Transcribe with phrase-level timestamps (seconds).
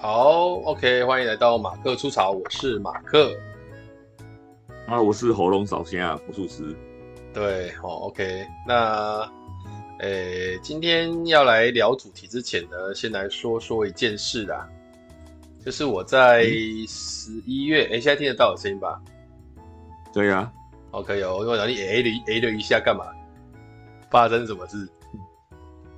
[0.00, 3.36] 好，OK，欢迎来到马克出草，我是马克。
[4.86, 6.72] 啊，我是喉咙扫弦啊，魔术师。
[7.34, 9.28] 对，哦，OK，那，
[9.98, 14.68] 诶，今天要来聊主题之前呢，先来说说一件事啦，
[15.66, 16.44] 就是我在
[16.86, 19.02] 十一月，诶、嗯，现在听得到我声音吧？
[20.12, 20.52] 对呀、啊
[20.92, 23.04] ，OK，哦，因为你 A 了诶了一下干嘛？
[24.10, 24.88] 发生什么事？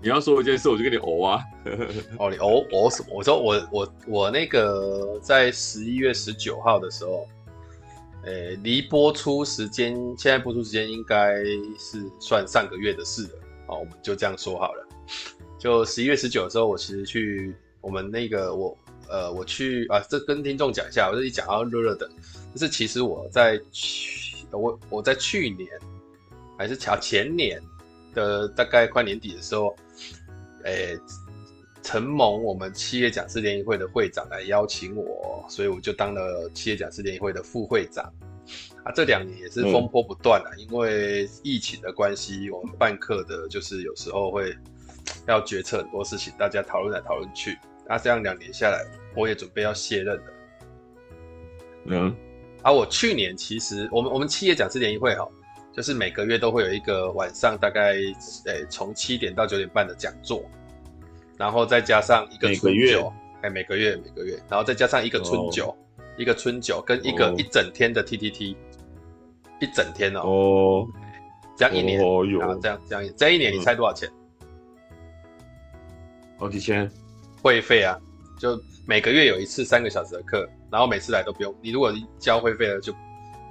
[0.03, 1.45] 你要说一件事，我就跟你哦啊。
[2.19, 3.09] 哦，你哦哦什么？
[3.11, 7.29] 我说我我我那个在十一月十九号的时候，
[8.25, 11.37] 呃，离播出时间，现在播出时间应该
[11.79, 13.31] 是算上个月的事了。
[13.67, 14.87] 哦，我们就这样说好了。
[15.59, 22.09] 就十一月十九的时候，我其实去我们那个我呃我去啊，这跟听众讲一下，我这一讲要热热的，
[22.55, 25.69] 就是其实我在去我我在去年
[26.57, 27.63] 还是前前年
[28.15, 29.77] 的大概快年底的时候。
[30.65, 30.99] 诶，
[31.83, 38.05] 承蒙我们企业讲师联谊会的会长来邀请我，所以我就当了企业讲师联谊会的副会长。
[38.83, 44.57] 啊，这两年也是风波不断啊，嗯、因为疫情的关系，我们办课的就是有时候会
[45.29, 47.59] 要决策很多事情，大家讨论来讨论去。
[47.89, 50.25] 啊，这样两年下来，我也准备要卸任了。
[51.87, 52.17] 嗯，
[52.63, 55.29] 啊，我去年其实我们我们企业讲师联谊会哈。
[55.81, 57.95] 就是每个月都会有一个晚上，大概
[58.45, 60.45] 诶从七点到九点半的讲座，
[61.39, 68.57] 然后再加上一个春酒，哎，每个月每个月，然后再加上一个春酒，哦、一个春酒跟一个一整天的 TTT，、哦、
[69.59, 70.87] 一整天哦，哦，
[71.57, 72.27] 这样一年，哦、
[72.61, 74.07] 这样这样这一年，你猜多少钱？
[76.37, 76.91] 好几千，
[77.41, 77.99] 会费啊，
[78.39, 82.95] 就每个月有一次三个小时的课，然后每次来都不用，你如果交会费了就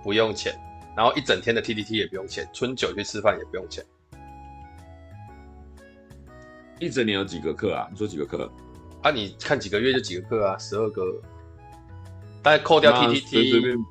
[0.03, 0.53] 不用钱。
[0.99, 3.81] 然后一整天的 TTT 也不用钱，春酒去吃饭也不用钱。
[6.77, 7.87] 一整年有几个课啊？
[7.89, 8.51] 你说几个课？
[9.01, 10.57] 啊，你看几个月就几个课啊？
[10.57, 11.01] 十二个，
[12.43, 13.81] 大概扣掉 TTT，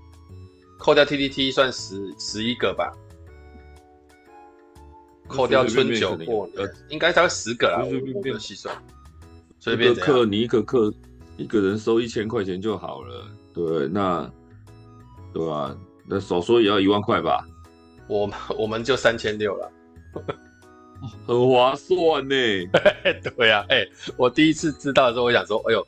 [0.79, 2.93] 扣掉 TTT 算十十一个吧。
[5.27, 7.81] 扣掉春酒过年，应该大概十个啦。
[7.85, 8.77] 随随便便细算，
[9.59, 10.93] 随便一个课你一个课
[11.39, 13.27] 一个人收一千块钱就好了。
[13.55, 14.31] 对，那
[15.33, 15.79] 对吧、啊？
[16.11, 17.47] 那少说也要一万块吧，
[18.07, 19.71] 我们我们就三千六了，
[21.27, 22.35] 很划算呢。
[23.37, 25.87] 对呀、啊，哎、欸，我第一次知道的时候，我想说，哎呦，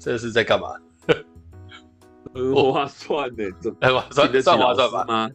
[0.00, 0.68] 这是在干嘛？
[2.34, 3.44] 很划算呢，
[3.80, 5.30] 很划算，算划算吧？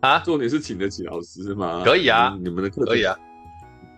[0.00, 1.82] 啊，重点是请得起老师吗？
[1.84, 3.16] 可以啊，你们的课可以啊，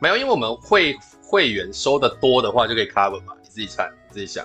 [0.02, 4.44] 没有，因为我们会会员收的多的话，就可以 cover 嘛，你自己猜，你自己想。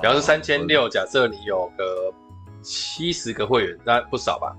[0.00, 2.12] 比方说三千六，假设你有个。
[2.62, 4.56] 七十个会员，那不少吧？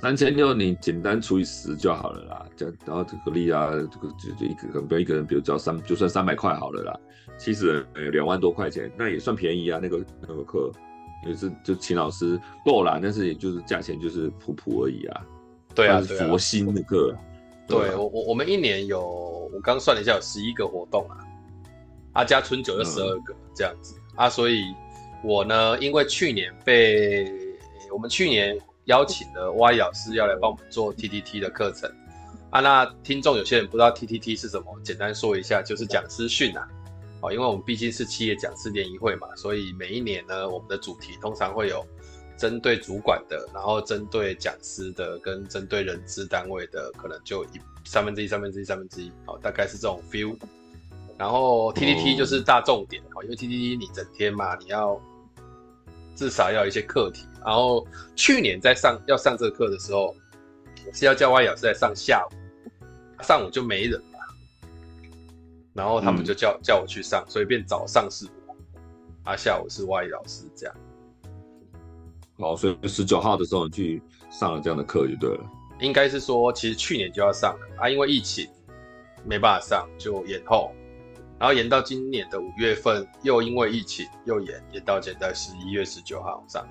[0.00, 2.46] 三千六，你简单除以十就好了啦。
[2.56, 7.00] 这样，然后这个例啊，这个就就一个，不要一个人，比如交三，就算三百块好了啦。
[7.38, 9.78] 七十人有两万多块钱，那也算便宜啊。
[9.80, 10.72] 那个那个课
[11.24, 15.22] 也是就请老师够啦，但是也就是价钱就是普普而已啊。
[15.72, 17.16] 对啊，佛心的课。
[17.68, 19.00] 对我我我们一年有，
[19.54, 21.16] 我刚算了一下，有十一个活动啊，
[22.12, 24.64] 啊加春酒就十二个、嗯、这样子啊，所以。
[25.22, 27.26] 我呢，因为去年被
[27.92, 31.90] 我们去年邀请了 Y 老师要来帮我们做 TTT 的课程
[32.50, 36.68] 啊，那听众有些人不知道 TTT 是什么，简单说一下，就是讲师训啊。
[37.20, 41.86] 哦，因为我们毕竟是企业讲师联谊会嘛，所以每一年呢，我们的主题通常会有
[42.36, 50.36] 针对主管的，然后针对讲师的，跟针对人资单位的，可能就一三分之一、三分之一、三分之一，好，大概是这种 feel。
[51.16, 55.00] 然后 TTT 就是大重点，哦，因为 TTT 你整天嘛，你要。
[56.22, 60.14] 至少要一些课题，然后去年在上要上这个课的时候，
[60.92, 64.20] 是要叫 Y 老师在上下午，上午就没人嘛，
[65.72, 68.54] 然后他们就叫、嗯、叫我去上，所以变早上是我，
[69.24, 70.76] 啊下午是 Y 老师这样。
[72.38, 74.00] 好，所以十九号的时候你去
[74.30, 75.44] 上了这样的课就对了。
[75.80, 78.48] 应该是说，其实去年就要上了啊，因为疫情
[79.24, 80.72] 没办法上，就延后。
[81.42, 86.64] 然后延到今年的五月份，又因为疫情又延，延到现在十一月十九号上。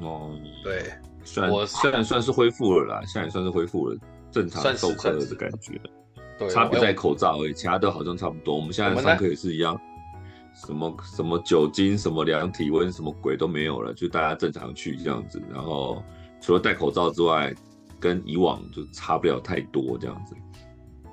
[0.00, 0.90] 哦，对，
[1.22, 3.98] 虽然我虽然算是恢复了啦，现在也算是恢复了
[4.30, 5.78] 正常授课的感觉。
[6.38, 8.56] 对，差别在口罩而已，其他都好像差不多。
[8.56, 9.78] 我们现在上课也是一样，
[10.54, 15.42] 什么什么酒精，什么量体温，什么鬼都没有了，就大家正常去这样子。
[15.52, 16.02] 然后
[16.40, 17.54] 除了戴口罩之外，
[18.00, 20.34] 跟以往就差不了太多这样子。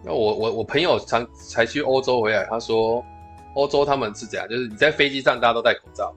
[0.03, 3.03] 那我我我朋友常才去欧洲回来，他说
[3.55, 6.13] 欧洲他们是这样，就是你在飞机上大家都戴口罩，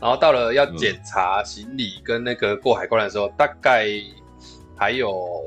[0.00, 3.86] 然后到了要检查行李跟那个过海关的时候，大概
[4.76, 5.40] 还有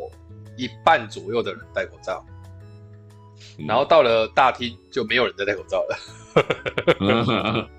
[0.58, 2.24] 一半左右的人戴口罩。
[3.68, 5.96] 然后到了大厅就没有人在戴口罩了。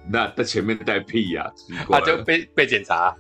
[0.08, 1.52] 那在前面戴屁呀？
[1.90, 3.12] 他 就被被检查。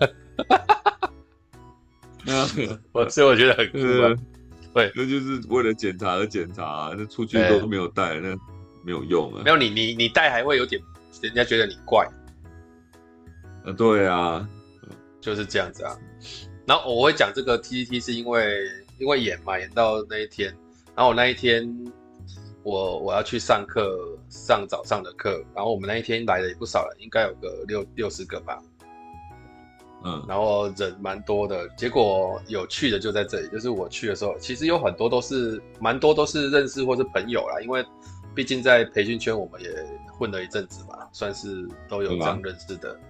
[2.92, 3.78] 我所以我觉得很酷。
[4.74, 8.36] 对，那就是为了检查而检查，那出去都没有带，那
[8.84, 9.42] 没有用啊。
[9.44, 10.82] 没有你你你带还会有点，
[11.22, 12.06] 人家觉得你怪。
[13.64, 14.46] 呃，对啊，
[15.20, 15.96] 就是这样子啊。
[16.66, 18.68] 然后我会讲这个 TTT 是因为
[18.98, 20.48] 因为演嘛，演到那一天，
[20.96, 21.66] 然后我那一天
[22.62, 28.60] 我我要去上课，上早上的课，然后我们那一天来的也不少了，应该有个六六十个吧。
[30.06, 37.82] 嗯，然后人蛮多的，结果有趣的就在这里，就是我去的时候，其实有很多都是蛮多都是认识或是朋友啦，因为
[38.34, 39.68] 毕竟在培训圈我们也
[40.12, 42.92] 混了一阵子嘛，算是都有这样认识的。
[42.92, 43.00] 嗯、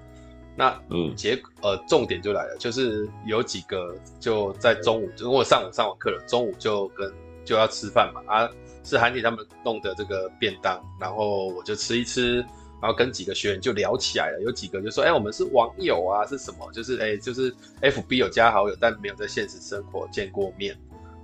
[0.57, 7.13] 那嗯，结呃重点就来了，就是有几个就在中午，就因为我上午上完课了，中午就跟
[7.45, 8.49] 就要吃饭嘛，啊，
[8.85, 12.45] 是韩姐他们弄的这个便当，然后我就吃一吃。
[12.85, 16.71] 然后跟几个学员就聊起来了，有几个就说：“哎，我们是网友啊，是什么？
[16.71, 17.51] 就是哎，就是
[17.81, 20.77] FB 有加好友，但没有在现实生活见过面。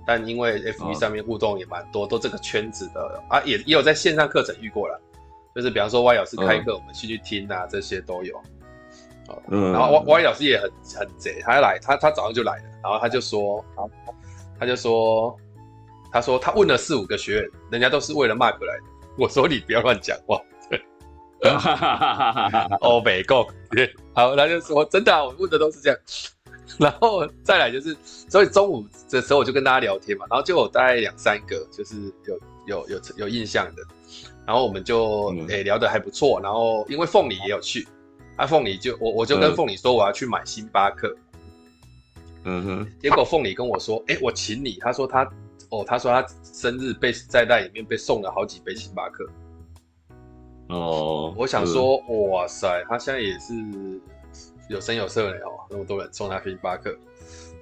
[0.07, 4.99] 但因为 FB 上面互动也蛮多，都这个圈子的啊，也也有在线上课程遇过了。
[5.53, 8.41] 就是比方说 Y 老师开课，我们去去听啊，这些都有。
[9.49, 13.63] 嗯，然后 Y Y 老师也很很贼，他来，他他早上就来了，然后他就说，
[14.59, 15.37] 他就说，
[16.11, 18.83] 他说他问了四五个学员，人家都是为了 Mark 来的。
[19.15, 20.41] 我说你不要乱讲话。”
[21.43, 22.77] 哈哈哈哈哈！
[22.81, 23.47] 哦，没够，
[24.13, 25.99] 好，他就说真的啊，我问的都是这样。
[26.77, 31.95] 然后再来就是，所以中午的时候我就跟大家聊天嘛，然后就有大概两三个就是
[32.25, 33.83] 有有有有印象的，
[34.45, 36.39] 然后我们就诶、欸、聊得还不错。
[36.41, 37.87] 然后因为凤梨也有去，
[38.37, 41.13] 啊，凤梨就我我就跟凤梨说我要去买星巴克，
[42.45, 45.29] 嗯哼，结果凤梨跟我说，哎、欸，我请你，他说他
[45.69, 49.27] 哦，他说他生日被在那里面被送了好几杯星巴克。
[50.71, 51.97] 哦，我想说，
[52.29, 53.53] 哇塞，他现在也是
[54.69, 56.89] 有声有色的哦，那么多人送他星巴克，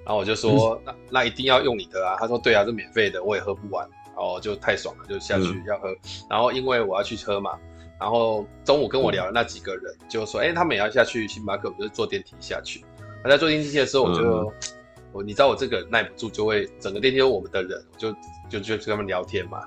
[0.04, 2.16] 然后我就说， 那那一定要用你的啊。
[2.18, 5.88] 他说，对啊，是免费的，我也喝不完，然后就太爽了，就下去要喝。
[6.28, 7.58] 然后因为我要去喝嘛，
[7.98, 12.84] 然后中午跟我聊的那几个人就说，哎，他们也要下去星巴克，我就坐电梯下去。
[13.24, 14.52] 他在坐电梯的时候，我就
[15.12, 18.12] 我你知道我这个耐不住，就会整个电梯有我们的人，就
[18.48, 19.62] 就就跟他们聊天嘛，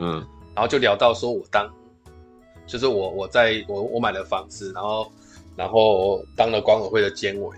[0.00, 1.72] 嗯，然后就聊到说我当。
[2.66, 5.12] 就是我，我在我我买了房子，然后，
[5.54, 7.56] 然后当了管委会的监委，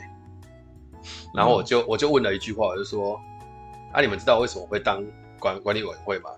[1.35, 3.19] 然后我就我就问了一句话，我就说，
[3.93, 5.03] 啊，你们知道为什么会当
[5.41, 6.31] 管管理委员会吗？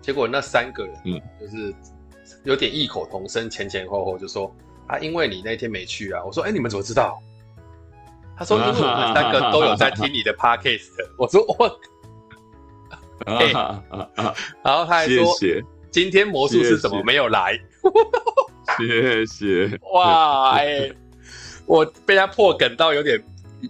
[0.00, 1.74] 结果那三个人，嗯，就是
[2.44, 4.50] 有点异口同声，前前后后就说，
[4.86, 6.24] 啊，因为你那天没去啊。
[6.24, 7.18] 我说，哎，你们怎么知道？
[8.36, 10.88] 他说，因为我们三个都有在听你的 podcast。
[11.18, 11.66] 我说，我，
[13.30, 13.84] 啊，
[14.62, 15.34] 然后他还说。
[15.90, 17.56] 今天魔术师怎么没有来？
[18.78, 19.78] 谢谢。
[19.92, 20.96] 哇，哎、欸，
[21.66, 23.22] 我被他破梗到有点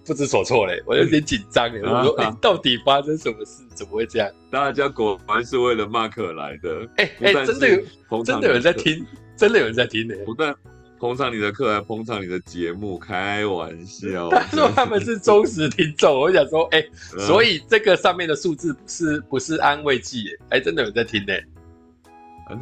[0.06, 1.80] 不知所措嘞，我有点紧张嘞。
[1.83, 3.62] 我说，哎、欸，到底发生什么事？
[3.75, 4.30] 怎么会这样？
[4.50, 6.88] 大家果然是为了马克来的。
[6.97, 9.04] 哎哎、真的有，真的有人在听，
[9.37, 10.14] 真的有人在听呢。
[10.25, 10.54] 不但
[10.99, 14.30] 捧场你的课，还捧场你的节目，开玩笑。
[14.30, 21.35] 他说他们是忠实听众，我想说，哎、欸， 所以这个上面的数字不是不是安慰剂，哎、欸，真的有人在听呢。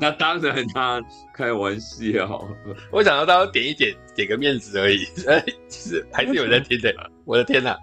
[0.01, 1.03] 那当然，他
[1.35, 2.49] 开玩笑。
[2.91, 5.05] 我想到大家点一点，给个面子而已。
[5.27, 6.95] 哎，其实还是有人听的。
[7.25, 7.77] 我的天哪，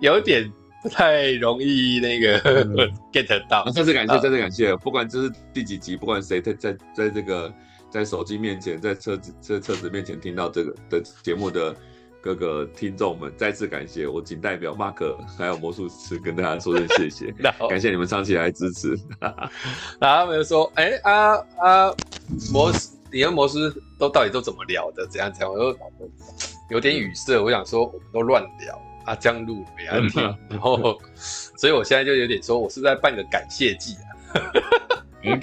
[0.00, 0.50] 有点
[0.82, 2.38] 不太容易那个
[3.12, 3.64] get 到。
[3.70, 4.76] 再次感谢，再次感谢。
[4.76, 7.52] 不管这是第几集，不管谁在在在这个
[7.90, 11.74] 在手机面前，在车子在车子面前听到这个的节目的。
[12.22, 18.96] 各个听众们，再次感谢我，仅代表 Mark 还有魔术师跟大家说声谢谢， 后感谢你们长期来支持。
[19.20, 21.94] 然后他们就说：“哎、欸、啊啊，
[22.52, 23.58] 魔术，你跟魔术
[23.98, 25.04] 都到底都怎么聊的？
[25.08, 25.78] 怎样怎样？”我就
[26.70, 30.20] 有点语塞，我想说我们都乱聊啊，这样录没问题。
[30.48, 34.06] 然后，所以我现在就有点说，我是是在办个感谢祭啊？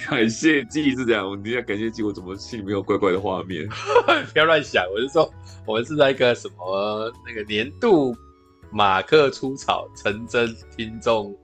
[0.08, 3.66] 感谢祭是这样，我你要感谢祭，我怎么心里面有怪怪的画面？
[4.32, 5.32] 不要乱想，我是说，
[5.66, 8.14] 我们是在一个什么那个年度
[8.70, 11.34] 马克出草成真听众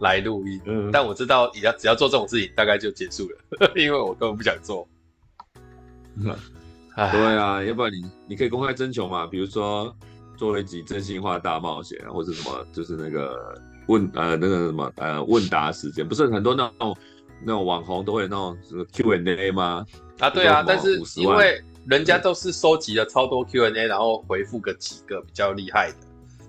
[0.00, 4.86] 来录音，嗯、但我知道只要只要做这种事情，大概就结束了， 因为我根本不想做。
[6.16, 6.24] 嗯、
[6.96, 9.94] 对啊，要不然你你可以公开征求嘛，比如说
[10.36, 16.94] 做了一集真心话大冒险，或者什么，就是那个问呃那个什么呃问答时间，不是很多那种。
[17.42, 19.84] 那种网红都会有那种什么 Q&A 吗？
[20.18, 25.96] 啊，对啊，但是因为人家都是收集了超多 Q&A，然后回复个几个比较厉害的。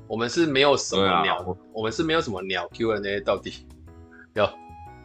[0.07, 3.53] 我们是没有什么鸟，啊、我们是没有什么鸟 Q&A，到底
[4.33, 4.47] 有？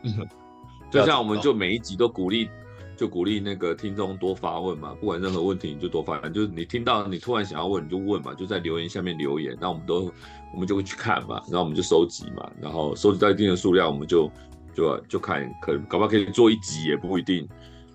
[0.91, 2.49] 就像我们就每一集都鼓励，
[2.97, 10.13] 就鼓励那个听众多发问嘛，不管任何问题你就多发问，就是你听到你突然想要问你就问嘛，就在留言下面留言，那我们都
[10.53, 14.31] 我们就会去看嘛，然后我们就收集嘛，然后收集到一定的数量，我们就
[14.77, 17.49] 就就看可能搞不好可以做一集也不一定。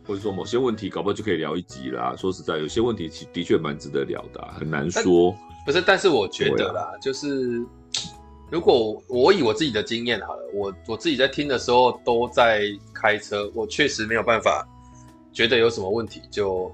[0.03, 2.15] 或者说某些问题，搞不好就可以聊一集啦。
[2.17, 5.33] 说实在，有些问题其的确蛮值得聊的，很难说。
[5.63, 7.63] 不是，但是我觉得啦，啊、就是
[8.49, 14.67] 如果我以我自己的经验好了，我我自己在听的时候都在开车，我确实没有办法
[15.31, 16.73] 觉得有什么问题，就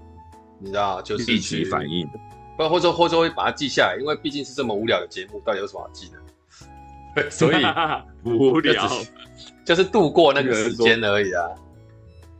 [0.58, 2.10] 你知道，就是立即反应，
[2.58, 6.17] 不或者或者会把它记下来，因为毕竟是这么无聊的节目，到底有什么好记的？
[7.30, 7.64] 所以
[8.24, 8.90] 无聊，
[9.66, 11.44] 就是度过那个时间而已啊。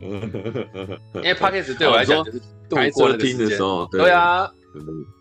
[0.00, 4.48] 因为 Podcast 对我来讲就是度过听的时候，对啊，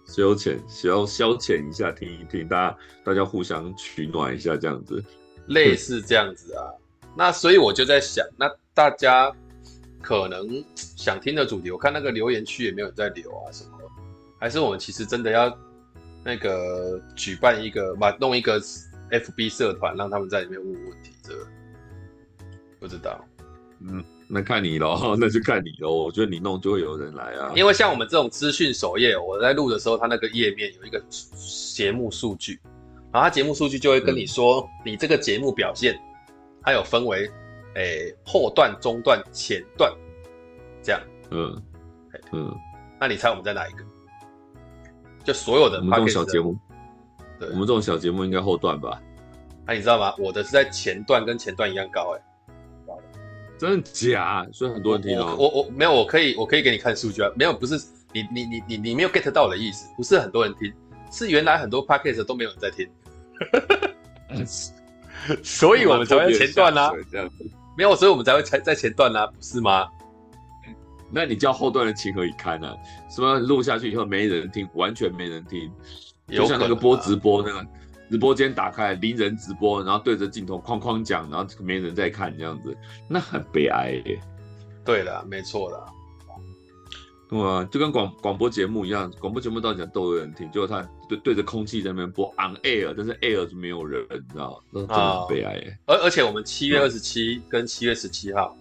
[0.06, 5.04] 消遣消消遣一下，听一听，大家大家互相取暖一下，这样子，
[5.48, 6.62] 类似这样子啊。
[7.16, 9.32] 那所以我就在想，那大家
[10.02, 13.72] 可能想听的主题，我看那个留言区也没有人在留啊，什么？
[14.40, 15.52] 还是我们其实真的要
[16.24, 18.62] 那个举办一个，把弄一个
[19.12, 21.48] FB 社团，让他们在里面问问题，这个
[22.80, 23.24] 不知道，
[23.82, 24.04] 嗯。
[24.30, 26.04] 那看你喽， 那就看你喽。
[26.04, 27.50] 我觉得你弄就会有人来啊。
[27.56, 32.60] 因为像我们这种资讯首页，我在录的时候，它那个页面有一个节目数据，
[33.10, 35.98] 然后它节目数据就会跟你说，嗯、你这个节目表现，
[36.62, 37.32] 它有分为，
[37.76, 39.96] 诶、欸、后段、中段、前段，
[40.84, 41.02] 这样。
[41.32, 41.64] 嗯
[42.34, 42.54] 嗯。
[43.00, 43.86] 那你猜我们在哪一个？
[45.24, 45.78] 就所有的。
[45.78, 46.58] 我们这种小节目。
[47.40, 47.50] 对。
[47.50, 49.02] 我们这种小节目应该后段吧？
[49.66, 50.14] 哎、啊、你知道吗？
[50.18, 52.24] 我的是在前段，跟前段一样高、欸，诶
[53.58, 54.48] 真的假？
[54.54, 55.36] 所以很多人听哦。
[55.38, 57.30] 我我，我没有，我可以我可以给你看数据啊。
[57.36, 57.76] 没有，不是
[58.14, 60.72] 你你你你你没有 get 到我的意思，不是很多人听，
[61.12, 62.88] 是原来很多 podcast 都没有人在听。
[65.44, 66.94] 所以我们才会前段啦、啊。
[67.12, 67.36] 这样子。
[67.76, 69.88] 没有，所以我们才会在在前段啦、啊，不是吗？
[71.10, 72.76] 那你叫后段的情何以堪呢、啊？
[73.10, 75.72] 什么录下去以后没人听，完全没人听，
[76.30, 77.66] 就像那个播直播那个。
[78.10, 82.74] 直播间打开，零人直播，然后对着镜头哐哐讲，然后没人在看，这样子，
[83.06, 84.18] 那很悲哀耶。
[84.86, 85.86] 对了，没错的。
[87.28, 94.58] 对啊，就跟广广播节目一样，广播节目到底讲都有人听，结果他对对着空气在那边播 on air，但是 air 就没有人，你知道吗？
[94.72, 95.78] 那真的很悲哀耶。
[95.88, 98.56] 而而且我们七月二十七跟七月十七号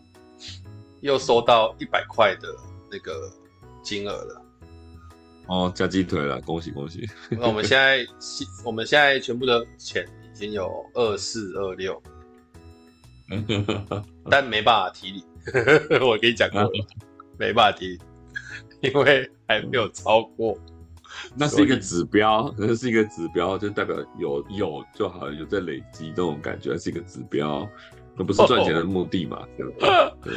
[1.03, 2.49] 又收到一百块的
[2.91, 3.31] 那个
[3.81, 4.43] 金额了。
[5.47, 7.09] 哦，加鸡腿了，恭喜恭喜！
[7.31, 8.05] 那我们现在，
[8.65, 12.03] 我们现在全部的钱已经有二四二六，
[14.29, 15.25] 但没办法提你。
[16.03, 16.71] 我跟你讲过了，
[17.39, 17.97] 没办法提，
[18.81, 20.59] 因为还没有超过。
[21.35, 27.67] 那是一个指标，那是一个指标，就代表有有就好，有在累积这种感觉，是一个指标，
[28.17, 29.47] 那不是赚钱的目的嘛？
[29.57, 30.35] 对，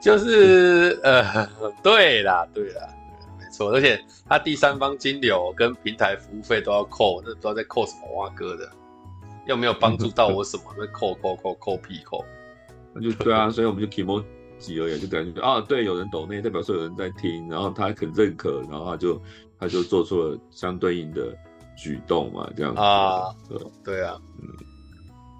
[0.00, 1.48] 就是呃，
[1.82, 2.82] 对啦，对啦。
[3.64, 3.98] 而且
[4.28, 8.70] 他第三方金流跟平台服务费都要扣，那不知道在扣什么挖哥的，
[9.46, 12.24] 又没有帮助到我什么，那扣扣扣扣屁扣，
[12.92, 19.20] 那就对啊，所以我们就 Kimoji 而已，就感觉啊，对，有人懂那，代表说有人在听，然后他很认可，然后他就
[19.58, 21.34] 他就做出了相对应的
[21.76, 24.48] 举动嘛，这样子啊，对对啊，嗯，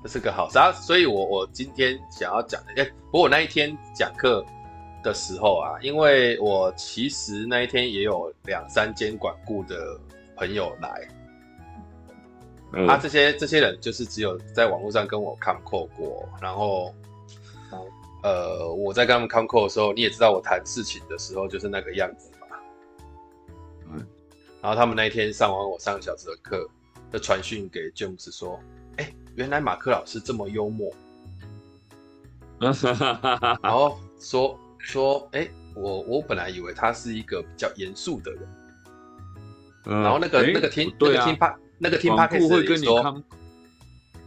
[0.02, 4.44] 这是个好事啊，所以我我今天想要讲的，哎、欸，不过我那一天讲课。
[5.06, 9.96] 的时候啊，因为我其实那一天也有两三间管顾的
[10.34, 11.08] 朋友来，
[12.72, 12.88] 他、嗯。
[12.88, 16.92] 啊、这些这些人就是只有在网络上跟我 call 过，然后，
[18.24, 22.56] 呃，我在跟他们 call 的时候，你也知道我谈事情的时候就是那个样子嘛，
[23.92, 24.04] 嗯，
[24.60, 26.68] 然后他们那一天上完我三个小时的课，
[27.12, 28.58] 就传讯给 James 说，
[28.96, 30.92] 哎、欸，原来马克老师这么幽默，
[32.58, 34.58] 然后说。
[34.86, 38.48] 说，哎、欸，我我本来以为他是一个比较严肃的人，
[39.86, 43.24] 嗯、然后那个、欸、那个听、啊、那个听 p 那个听 podcast 的人说，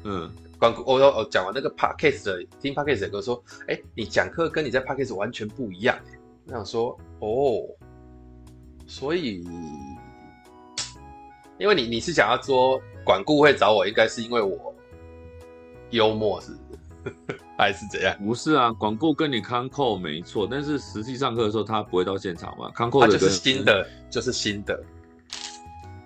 [0.04, 5.98] 嗯，管顾我我讲完那个 podcast 的听 podcast 的哥说，哎、欸，你讲课跟你在 podcast 完全不一样，
[6.48, 7.64] 我想说，哦，
[8.86, 9.48] 所以，
[11.58, 14.76] 因为你你是想要说管顾会找我，应该是因为我
[15.92, 16.52] 幽默是
[17.04, 17.40] 不是？
[17.60, 18.16] 还是怎样？
[18.24, 22.72] 不是啊，广顾跟你康扣没错，但是实际上课的时候他不会到现场嘛？
[22.72, 24.82] 康扣的就是新的，就是新的。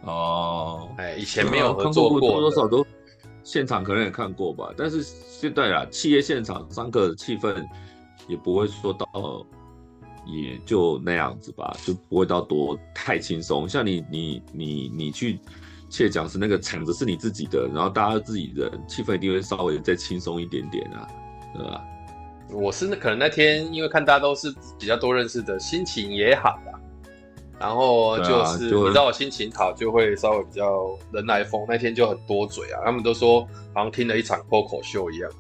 [0.02, 2.84] 哦，哎，以前没有合作过，多多少少都
[3.44, 4.74] 现场可能也看过吧。
[4.76, 7.64] 但是现在啊，企业现场上课的气氛
[8.28, 9.46] 也不会说到，
[10.26, 13.70] 也就那样子吧，就不会到多太轻松。
[13.70, 15.40] 像你你你你去
[15.88, 21.08] 企业讲是那个场子是你自己的，然后大家自己人，气氛一定会稍微再轻松一点点啊。
[21.54, 21.84] 对吧？
[22.52, 26.80] 我是那可能那天因为看大家都是比较多认识的，心情也好啦。
[27.60, 33.42] 然后就是、啊、你知道我心情好就会稍微比较人来疯，那天就很多嘴啊，他们都说
[33.74, 35.32] 好像听了一场脱口秀一样。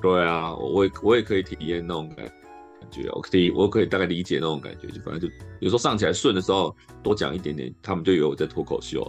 [0.00, 2.24] 对啊，我也我也可以体验那种感
[2.90, 5.28] 觉，我可以我可以大概理解那种感觉，就反正就
[5.60, 9.06] 有时候上起来顺的时候多讲一点点，他们就以为我在脱口秀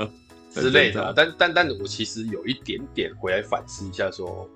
[0.50, 1.12] 之类的。
[1.16, 4.46] 但但但我其实有一点点回来反思一下说。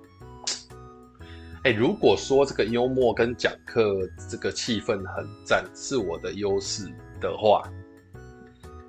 [1.64, 6.90] 哎，如果说这个幽默跟讲课这个气氛很赞是我的优势
[7.21, 7.62] 的话，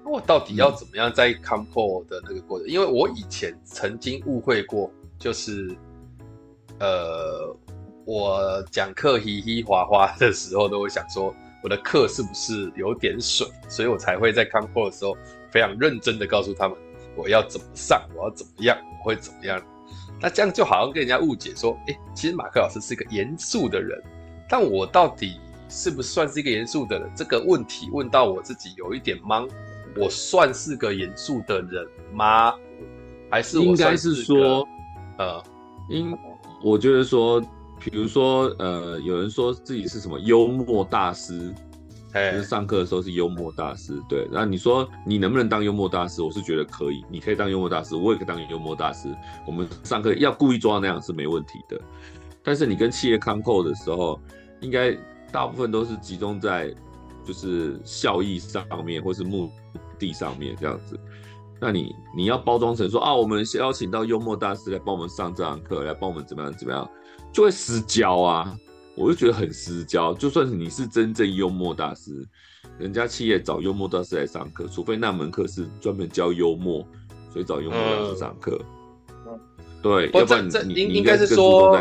[0.05, 2.67] 那我到底要怎么样在 Comco 的那个过程？
[2.69, 5.75] 因为我以前曾经误会过，就是
[6.79, 7.53] 呃，
[8.05, 15.13] 我讲课嘻嘻哈哈的时候，都会想说我的课是不是有点水，所以我才会在 Comco 的时候
[15.51, 16.77] 非常认真的告诉他们
[17.17, 19.61] 我要怎么上，我要怎么样，我会怎么样。
[20.21, 23.99] 那这样就好像跟人家误解说，哎，其实马克老师是一个严肃的人，
[24.47, 27.11] 但我到底是不是算是一个严肃的人？
[27.15, 29.49] 这个问题问到我自己有一点懵，
[29.97, 32.53] 我算是个严肃的人吗？
[33.31, 34.67] 还是我应该是说，
[35.17, 35.43] 呃，
[35.89, 36.15] 应
[36.63, 37.41] 我觉得说，
[37.79, 41.53] 比如说，呃，有人说自己是什么幽默大师。
[42.13, 44.27] 就是上课的时候是幽默大师，对。
[44.31, 46.21] 然后你说你能不能当幽默大师？
[46.21, 49.07] 我是觉得可以，你可以当幽默大师，我也可以当幽默大师。
[49.47, 51.79] 我们上课要故意做到那样是没问题的。
[52.43, 54.19] 但是你跟企业康扣的时候，
[54.59, 54.97] 应该
[55.31, 56.75] 大部分都是集中在
[57.23, 59.51] 就是效益上面，或是目
[59.97, 60.99] 的上面这样子。
[61.59, 66.89] 那你你要包装成说啊，我们邀请到幽默大师来帮我们上这堂课，来帮我们怎么样怎么样，
[67.31, 68.57] 就会失焦啊。
[68.95, 72.27] 我就觉得很私交，就算是你是真正幽默大师，
[72.77, 76.85] 人家企业找幽默大师来上课，除非那门课是专门教幽默，
[77.31, 78.59] 所以找幽默大师上课。
[79.25, 79.39] 嗯，
[79.81, 81.73] 对，不要不然你应应该是说，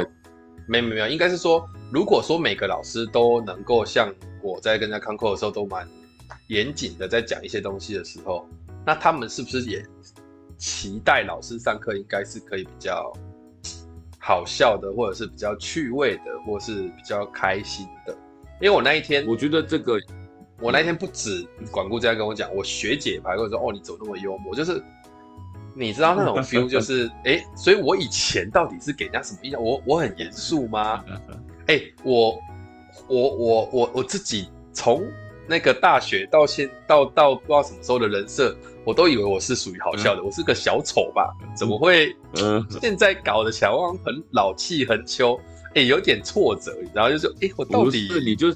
[0.68, 5.88] 没没没有，应该是说，如果说每个老师都能够像我在跟人家看课的时候都蛮
[6.46, 8.48] 严谨的在讲一些东西的时候，
[8.86, 9.84] 那他们是不是也
[10.56, 13.12] 期待老师上课应该是可以比较？
[14.22, 18.14] 好笑的，或者是比较趣味的，或者是比较开心的。
[18.60, 19.98] 因为我那一天，我觉得这个，
[20.60, 24.82] 我那一天不止管顾这样跟我讲，我学姐还跟我说：“哦，你怎么那么幽默？”就是
[25.74, 29.62] 你知道那种 feel，就是哎、欸，所以我以前到底是给人家什么印象？
[29.62, 31.02] 我我很严肃吗？
[31.66, 32.38] 哎、欸，我
[33.08, 35.02] 我我我我自己从
[35.46, 38.54] 那个大学到现到到不知道什么时候的人设。
[38.90, 41.32] 我都以为我是属于好笑的，嗯、我是个小丑吧？
[41.54, 42.12] 怎么会？
[42.42, 45.40] 嗯，现在搞得小王很老气横秋，
[45.76, 48.52] 哎、欸，有点挫折，然后就说，哎、欸，我到底是你就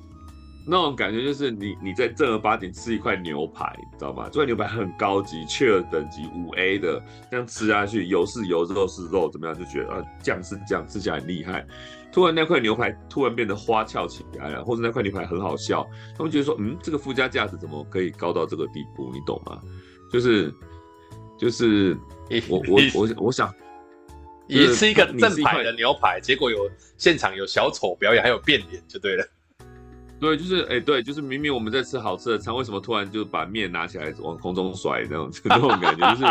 [0.66, 4.29] 那种感觉，就是你你在正儿八经吃一块牛排，你知道吗？
[4.29, 9.57] 这块牛排很高级，切尔等级五 A 的，这样吃下去，油是油，肉是肉，怎么样？
[9.57, 11.64] 就觉得啊，酱是酱，吃起来很厉害。
[12.12, 19.12] 突然那块牛排突然变得花俏起来了，或者那块牛排很好笑，他们觉得说，嗯，这个附加价值怎么可以高到这个地步？
[19.12, 19.61] 你懂吗？
[20.10, 20.52] 就是
[21.38, 21.96] 就是
[22.48, 23.52] 我我我我想，
[24.48, 29.26] 你吃一个正牌的牛排，结果有现场有小丑表演，还有变脸，就对了。
[30.20, 36.14] 对，就是哎、欸，对，就是明明我们在吃好吃的餐，为什么突然就把面拿起来往空中甩那种 那种感觉？
[36.14, 36.22] 就是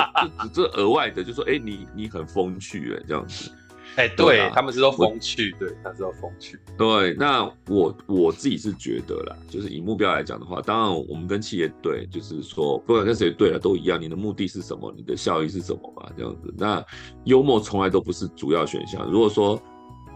[0.54, 3.52] 这这额外的，就说哎、欸，你你很风趣哎，这样子。
[3.96, 6.60] 哎、欸，对，他们是说风趣，对，他是说风趣。
[6.78, 16.54] 对，那我我自己是觉得啦，就是以目标来讲的话，当然我们跟企业对，就是说不管跟谁对了都一样，你的目的是什么，你的效益是什么嘛，这样子。
[16.58, 16.84] 那
[17.26, 19.08] 幽默从来都不是主要选项。
[19.12, 19.62] 如果说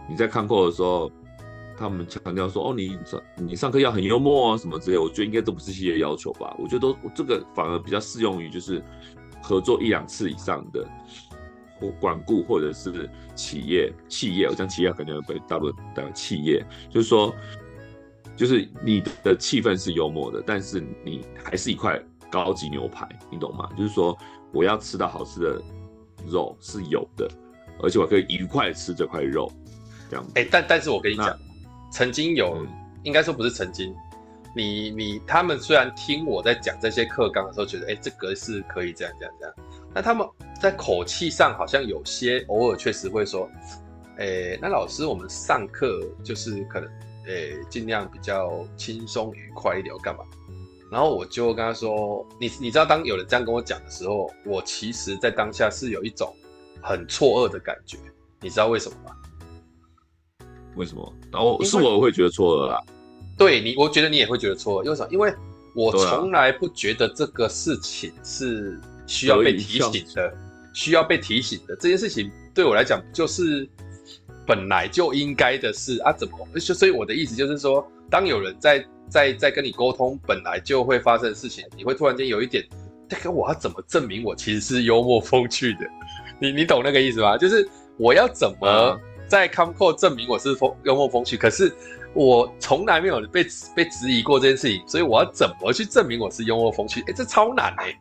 [0.10, 1.12] 你在看课的时候，
[1.78, 6.56] 他们强调说哦，你上你上课要很幽默啊什么之类，我觉得应该都不是企业要求吧。
[6.58, 8.84] 我觉得都这个反而比较适用于就是
[9.44, 10.84] 合作一两次以上的。
[11.80, 17.34] 或管顾或者是企业，企业我讲企业肯定会被大陆的企业，就是说，
[18.36, 23.70] 就是你的气氛是幽默的，但是你还是一块高级牛排，你懂吗？
[23.78, 24.18] 就是说，
[24.52, 25.62] 我要吃到好吃的
[26.28, 27.30] 肉是有的，
[27.82, 29.52] 而且我可以愉快吃这块肉，
[30.10, 30.26] 这样。
[30.36, 31.38] 哎、欸，但但是我跟你讲，
[31.92, 32.68] 曾经有，嗯、
[33.04, 33.94] 应该说不是曾经，
[34.56, 39.56] 你你他们虽然听我在讲这些课纲的时候，觉得哎、欸，这个是可以这样这样这样，
[39.98, 40.28] 那他们。
[40.60, 43.48] 在口气上好像有些偶尔确实会说，
[44.18, 46.90] 诶、欸，那老师我们上课就是可能，
[47.28, 50.24] 诶、欸，尽量比较轻松愉快一点，干嘛？
[50.92, 56.36] 然后我就跟他说，你你知道，当有人这样跟我讲的时候，我其实在当下是有一种
[56.82, 58.00] 很错愕的感觉，
[58.42, 59.16] 你知道为什么吗？
[60.76, 61.14] 为什么？
[61.32, 62.82] 然后是我会觉得错愕啦。
[63.38, 65.10] 对你，我觉得你也会觉得错愕，因为什么？
[65.12, 65.32] 因为
[65.76, 70.32] 我从来不觉得这个事情是需要被提醒的。
[70.74, 73.68] 需要被提醒的这件事情，对我来讲就是
[74.46, 76.38] 本来就应该的事啊，怎么？
[76.60, 82.64] 所以我的意思就是说，当有人在在在跟你沟通本来就会发生的事情，你会突然间有一点，
[83.10, 85.80] 这个我要怎么证明我其实是幽默风趣的？
[86.40, 87.36] 你你懂那个意思吗？
[87.40, 87.68] 就是
[87.98, 91.36] 我要怎么在 Comco 证明我是风幽默风趣？
[91.36, 91.74] 可是
[92.14, 93.44] 我从来没有被
[93.76, 97.02] 被质疑过这件事情，所以我要怎么去证明我是幽默风趣？
[97.08, 97.98] 哎，这超难哎、欸。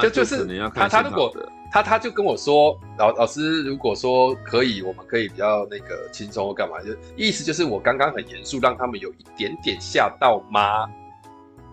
[0.00, 1.34] 就就是他他如果
[1.70, 10.86] 他他就跟我说，老老师如果说可以，我们可以比较那个轻松或干嘛，就意思就是我刚刚很严肃，让他们有一点点吓到吗？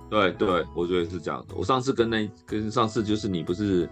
[0.10, 1.56] 对对，我觉得是这样的。
[1.56, 3.88] 我上次跟那跟上次就是你不是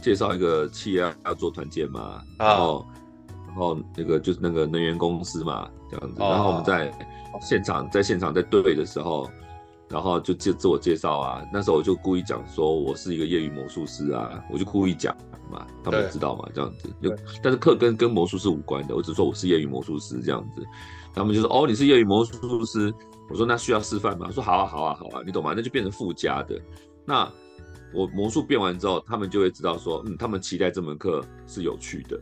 [0.00, 2.86] 介绍一个企业要做团建嘛，然后
[3.46, 6.90] 然后那个就是那个能源公司嘛，这样子，然后我们在
[7.40, 9.30] 现场在现场在对的时候。
[9.92, 15.14] 然后就介自我介绍啊，那时候我就故意讲说我是一个业余魔术师啊，我就故意讲
[15.50, 20.64] 嘛，他们知道嘛，这样子就，但是课跟跟魔术是无关的，我只说我是业余魔术师这样子，
[21.12, 22.90] 他们就说哦，你是业余魔术师，
[23.28, 24.24] 我说那需要示范吗？
[24.28, 25.52] 我说好啊好啊好啊，你懂吗？
[25.54, 26.58] 那就变成附加的，
[27.04, 27.30] 那
[27.94, 32.18] 我魔术变完之后，他们就会知道说，嗯，他们期待这门课是有趣的，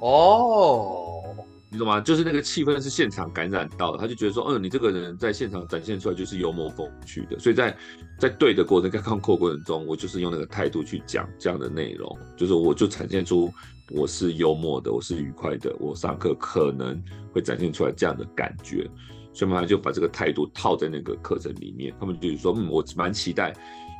[0.00, 1.22] 哦。
[1.68, 2.00] 你懂吗？
[2.00, 7.76] 就是那个气氛是现场感染到的，他就觉得说，嗯，你这个人在现场展现出来就是幽默风趣的，所以在
[8.18, 13.52] 在对的过程，在看课过程中，我就是用那个态度去讲这样的内容，就是我就展现出
[13.90, 17.02] 我是幽默的，我是愉快的，我上课可能
[17.32, 18.88] 会展现出来这样的感觉，
[19.32, 23.52] 所以嘛，就把这个态度套在那个课程里面，他们就是说，嗯，我蛮期待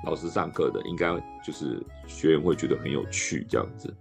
[0.06, 1.12] 老师上课的，应该
[1.44, 3.92] 就是学员会觉得很有趣这样子，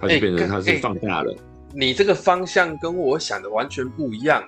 [0.00, 1.34] 他就变成他是放大了。
[1.76, 4.42] 你这个方向跟我想的完全不一样，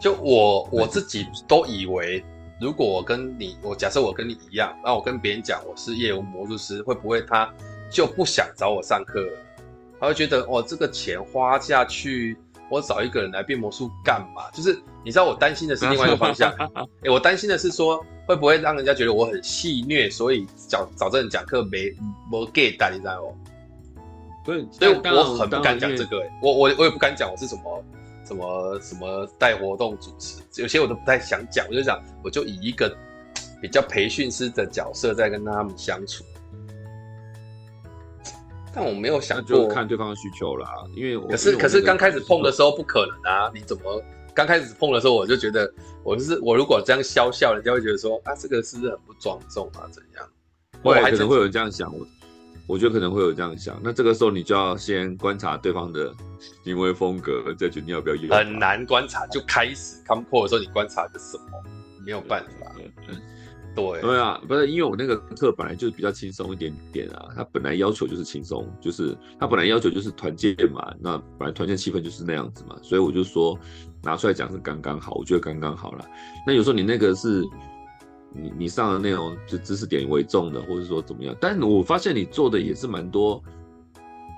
[0.00, 2.24] 就我我自己都以为，
[2.60, 7.52] 如果我跟你，我假设我跟你一样，那我跟别人讲我是业务魔术师，会不会他
[7.90, 9.38] 就不想找我上课了？
[9.98, 12.36] 他会觉得哦，这个钱花下去，
[12.70, 14.48] 我找一个人来变魔术干嘛？
[14.52, 21.92] 就是你知道我担心的是另外一个方向， 哎、欸，我担心的是说会不会让人家觉得我很戏虐，所以找找这人讲课没
[22.30, 23.32] 没给单，你知道吗？
[24.46, 27.84] 所以，所以我很不敢讲这个、欸，我我我也不敢讲我是什么
[28.24, 32.96] 什么什么带活动主持，有些我都不太想讲，我就想我就以一个
[33.60, 36.22] 比较培训师的角色在跟他们相处，
[38.72, 44.00] 但我没有想过就看对方的需求啦，因为我可是可是刚开始碰的时候不可能啊，你怎么
[44.32, 45.68] 刚开始碰的时候我就觉得
[46.04, 50.28] 我就是我如果这样笑笑，人家会觉得说啊这个是不是很不庄重啊怎样？
[50.82, 52.06] 我还可能会有人这样想我。
[52.66, 56.12] 我觉得可能会有这样想，那这个时候你就要先观察对方的
[56.64, 58.28] 行为风格，再决定要不要用。
[58.36, 61.62] 很难观察，就开始 come call 的时候，你观察的什么？
[62.04, 62.72] 没有办法。
[63.74, 73.56] 对对啊，不是因为我那个课本来就比较轻松一点点啊，他本来要求就是轻松，就是他本来要求就是团建嘛，那本来团建气氛就是那样子嘛，所以我就说
[74.02, 76.04] 拿出来讲是刚刚好，我觉得刚刚好了。
[76.46, 77.44] 那有时候你那个是。
[78.36, 81.34] 你你上的内容就知识点为重的，或者说怎么样？
[81.40, 83.42] 但我发现你做的也是蛮多，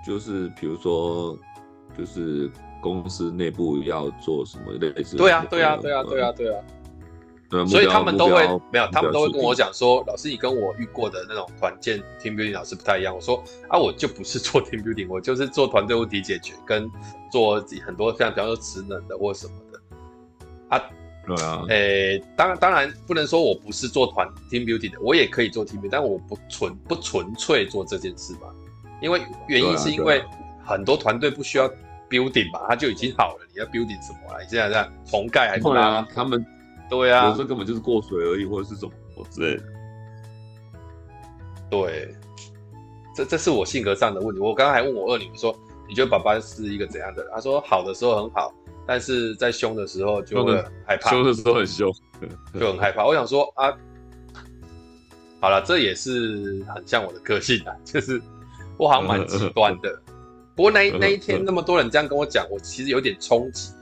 [0.07, 1.37] 就是比如说，
[1.97, 5.17] 就是公司内部要做什么类似。
[5.17, 6.63] 对啊，对啊，对啊，对啊，对啊。
[7.51, 13.15] 对，所以他们都会没有，他们都会跟我讲说，老师，你跟我遇过的那种团建 team building 老师不太一样。
[13.15, 16.87] 我说啊，我就不是做 team building，我就是做团队问题解决，跟
[17.33, 19.81] 做很多像比方说职能的或什么的
[20.69, 20.91] 啊。
[21.37, 28.49] 对啊，诶、欸，当然当然不能说我不是做团 team building 的，我也可以做 team building，但我不纯不纯粹做这件事吧，
[29.03, 30.25] 因为原因是因为
[30.65, 31.69] 很多团队不需要
[32.09, 34.41] building 嘛，它就已经好了，你要 building 什么啊？
[34.41, 35.63] 你现在这样重盖还是？
[35.63, 36.45] 对啊，他们
[36.89, 38.93] 对啊，有时候根本就是过水而已，或者是什么
[39.31, 39.63] 之类的。
[41.71, 42.15] 对，
[43.15, 44.41] 这这是我性格上的问题。
[44.41, 45.55] 我刚刚还问我二女说，
[45.87, 47.31] 你觉得爸爸是一个怎样的人？
[47.35, 48.51] 他说好的时候很好。
[48.89, 51.93] 但是在凶的时候就会害怕，凶的时候很凶，
[52.59, 53.05] 就很害怕。
[53.05, 53.71] 我想说啊，
[55.43, 58.19] 好了，这也是很像我的个性啊， 就是
[58.79, 60.01] 我好像蛮极端的。
[60.57, 63.75] 不过那那一天那么多人这样跟我讲，我其实有点冲击。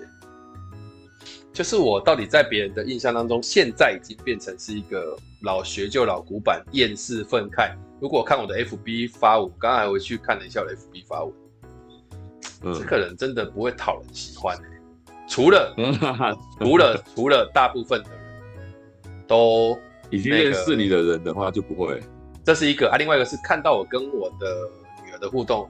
[1.53, 7.75] 就是我到底在别人的印象当中，现在已经变成是一个老学究、老古板、厌世愤慨。
[8.01, 11.33] 如果看我的 FB 发文，刚刚还回去看了一下我的 FB 发文，
[12.75, 14.76] 这个人真的不会讨人喜欢欸。
[15.27, 15.75] 除了，
[16.59, 18.19] 除了，除了大部分的人
[19.27, 19.79] 都
[20.11, 22.01] 已经认识你的人的话，就不会。
[22.45, 24.71] 这是一个啊，另外一个是看到我跟我的
[25.05, 25.69] 女儿的互动，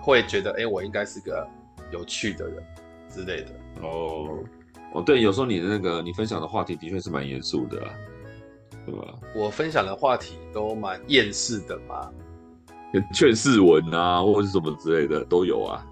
[0.00, 1.46] 会觉得，哎，我应该是个
[1.90, 2.62] 有趣的人
[3.08, 3.50] 之类的。
[3.82, 4.38] 哦，
[4.92, 7.90] 哦，对，有时候你的那个你分享的话题的确是蛮严肃的，啊
[8.84, 9.14] 对吧？
[9.34, 12.10] 我分享的话题都蛮厌世的嘛。
[13.14, 15.86] 劝世文啊，或者是什么之类的都有啊。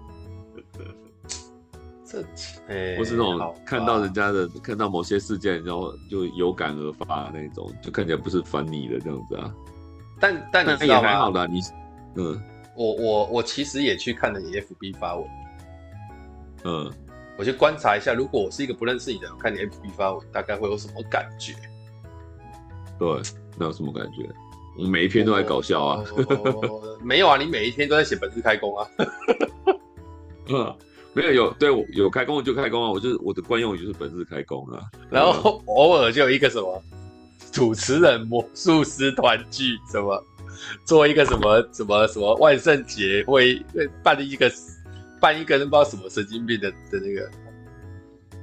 [2.07, 2.23] 这，
[2.67, 9.53] 哎，或是那种看到人家的，看到某些事件，然后就有感而发那种，就看起来不是烦你的这样子啊。
[10.19, 11.07] 但但你知道吗？
[11.09, 11.59] 还好啦，你，
[12.15, 12.41] 嗯，
[12.75, 15.27] 我我我其实也去看了你 FB 发文，
[16.63, 16.91] 嗯，
[17.37, 21.53] 我去观察一下，如果我是一个不认识你的，我看你 FB 发文，大概会有什么感觉？
[22.97, 23.21] 对，
[23.57, 24.27] 那有什么感觉？
[24.79, 26.03] 我每一篇都在搞笑啊。
[27.03, 28.87] 没有啊，你每一天都在写本日开工啊。
[30.49, 30.75] 嗯。
[31.17, 36.83] 没有有对我有开工就开工啊，我就是我的惯用语就是本日开工啊， 然后偶尔就有一个什么
[37.51, 40.23] 主持人魔术师团聚什么
[40.85, 43.59] 做一个什么什么什么万圣节会
[44.03, 44.51] 办一个
[45.19, 47.29] 办一个人不知道什么神经病的的那个，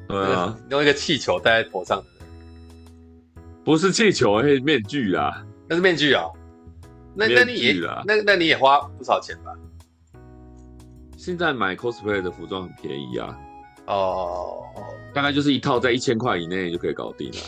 [0.08, 2.02] 对啊，用一个气球戴在头上，
[3.64, 6.24] 不是气球，是面具啊，那是面具啊，
[7.14, 9.52] 那那你也那那你也花不少钱吧？
[11.24, 13.34] 现在买 cosplay 的服装很便宜啊，
[13.86, 14.62] 哦，
[15.14, 17.38] 大概就是一套在一千块以内就可以搞定了。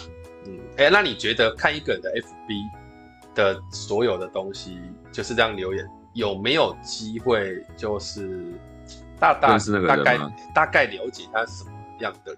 [0.46, 2.70] 嗯，哎、欸，那你觉得看一个人的 FB
[3.34, 4.80] 的所有的东西，
[5.12, 8.50] 就是这样留言，有没有机会就是
[9.20, 10.18] 大大大概
[10.54, 12.34] 大概了解他什么样的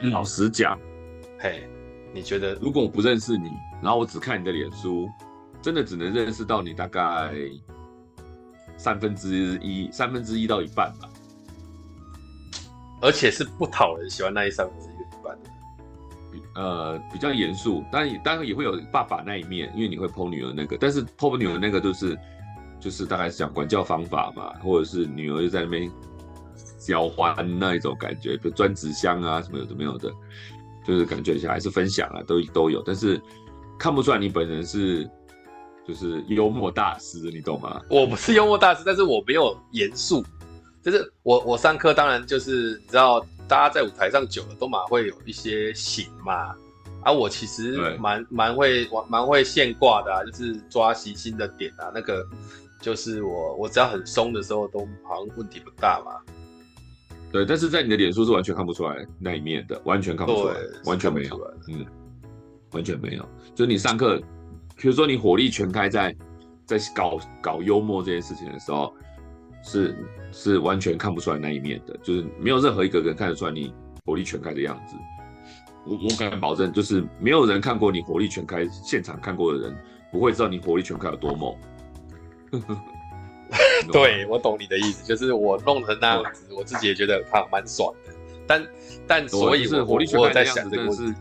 [0.00, 0.10] 人？
[0.10, 0.80] 老实讲，
[1.38, 1.68] 嘿，
[2.14, 3.50] 你觉得如果我不认识你，
[3.82, 5.10] 然后我只看你的脸书，
[5.60, 7.34] 真的只能认识到你大概。
[8.78, 11.08] 三分之一，三分之一到一半吧，
[13.02, 15.50] 而且是不讨人喜欢那一三分之一半的，
[16.54, 22.16] 呃，比较严肃，当然当然也会有爸爸那一面，因为你会 po 女儿那个，但是 po 女儿那个就是
[22.80, 25.90] 就是大概是讲管教方法嘛，或者是女儿就在那边
[26.78, 30.08] 交欢那一种感觉，就钻纸箱啊什么有的没有的，
[30.86, 33.20] 就是感觉起来还是分享啊，都都有，但是
[33.76, 35.10] 看不出来你本人是。
[35.88, 37.80] 就是幽默大师，你懂吗？
[37.88, 40.22] 我不是幽默大师，但是我没有严肃。
[40.82, 46.54] 就是我我上课当然就是你知道，大家在舞台上久了都蛮会有一些型嘛。
[47.02, 51.90] 啊，我其实蛮蛮会蛮会现挂的啊，就是抓习性的点啊。
[51.94, 52.22] 那个
[52.82, 56.20] 就是我我只要很松的时候，都好像问题不大嘛。
[57.32, 61.54] 对，但是在你的脸书是完全看不出来那一面的，完全看不出来，完全没有。
[61.68, 61.86] 嗯，
[62.72, 63.26] 完全没有。
[63.54, 64.20] 就是你上课。
[64.78, 66.14] 比如说你火力全开在
[66.64, 68.94] 在搞搞幽默这件事情的时候，
[69.62, 69.96] 是
[70.30, 73.74] 是完全看不出来那一面的，就是没有任何一个人看得出来你
[74.06, 74.94] 火力全开的样子。
[75.84, 79.76] 我我敢保证，就是没有人看过你火力全开，现场看过的人
[80.12, 81.56] 不会知道你火力全开有多猛。
[83.90, 88.12] 对，我懂你的意思，就是我弄成那样子，我自己也觉得他蛮爽的。
[88.46, 88.66] 但
[89.06, 91.14] 但所以是火力全开的样子，真的是。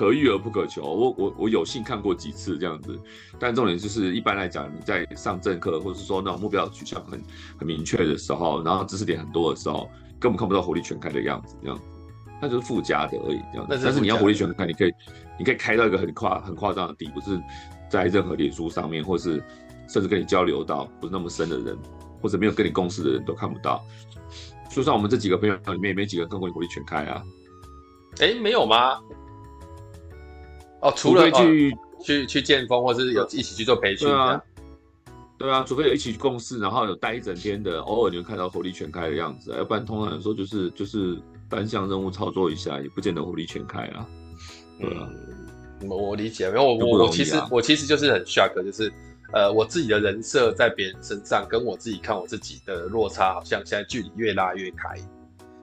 [0.00, 2.98] 可遇而不可求，我我我有幸看过几次这样子，
[3.38, 7.22] 但重点就是一般来讲，你在上正课或者是说那种目标取向很
[7.58, 11.82] 很明确的时候，然后知识点很多的时候，根本看不到火力全开的样子，这样子，
[12.40, 13.76] 那就是附加的而已，这样子。
[13.76, 14.92] 是但是你要火力全开，你可以
[15.38, 17.38] 你可以开到一个很夸很夸张的地，不是
[17.90, 19.44] 在任何脸书上面，或是
[19.86, 21.78] 甚至跟你交流到不是那么深的人，
[22.22, 23.84] 或者没有跟你共事的人都看不到。
[24.70, 27.22] 就算我们这几个朋友里面也没几个人看过你火力全开啊？
[28.20, 28.98] 哎、欸，没有吗？
[30.80, 34.42] 哦，除了去、哦、去去见风，或是有一起去做培训，对啊，
[35.38, 44.06] 对啊，除非有一起共事，然后有待一整天的，偶尔你会看到火力全开的样子，要不然通常来说就是就是单项任务操作一下，也不见得火力全开啊。
[44.80, 45.08] 对啊，
[45.82, 48.92] 嗯、我理解，因为我我我其实我其实就是很 shock，就是
[49.32, 54.94] 呃我自己的人设在别人身上，跟我自己看我自己的落差，好像现在距离越拉越开。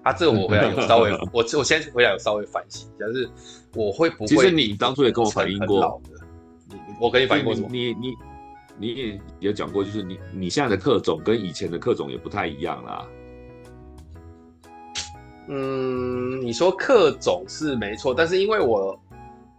[0.04, 3.30] 啊，这个我回来有稍微， 我我先回来有稍微反省一下，就是
[3.78, 4.28] 我会不会？
[4.28, 6.02] 其实你当初也跟我反映过，
[7.00, 7.68] 我跟你反映过什么？
[7.72, 8.14] 你你
[8.78, 13.08] 你也有讲过，就是你你现在的课种跟以前的课种也不太一样啦。
[15.48, 19.00] 嗯，你说课种是没错，但是因为我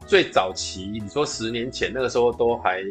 [0.07, 2.83] 最早期，你说十年前那个时候都还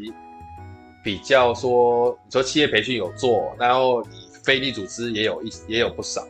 [1.04, 4.10] 比较说，你说企业培训有做，然后你
[4.44, 6.26] 非利组织也有一也有不少。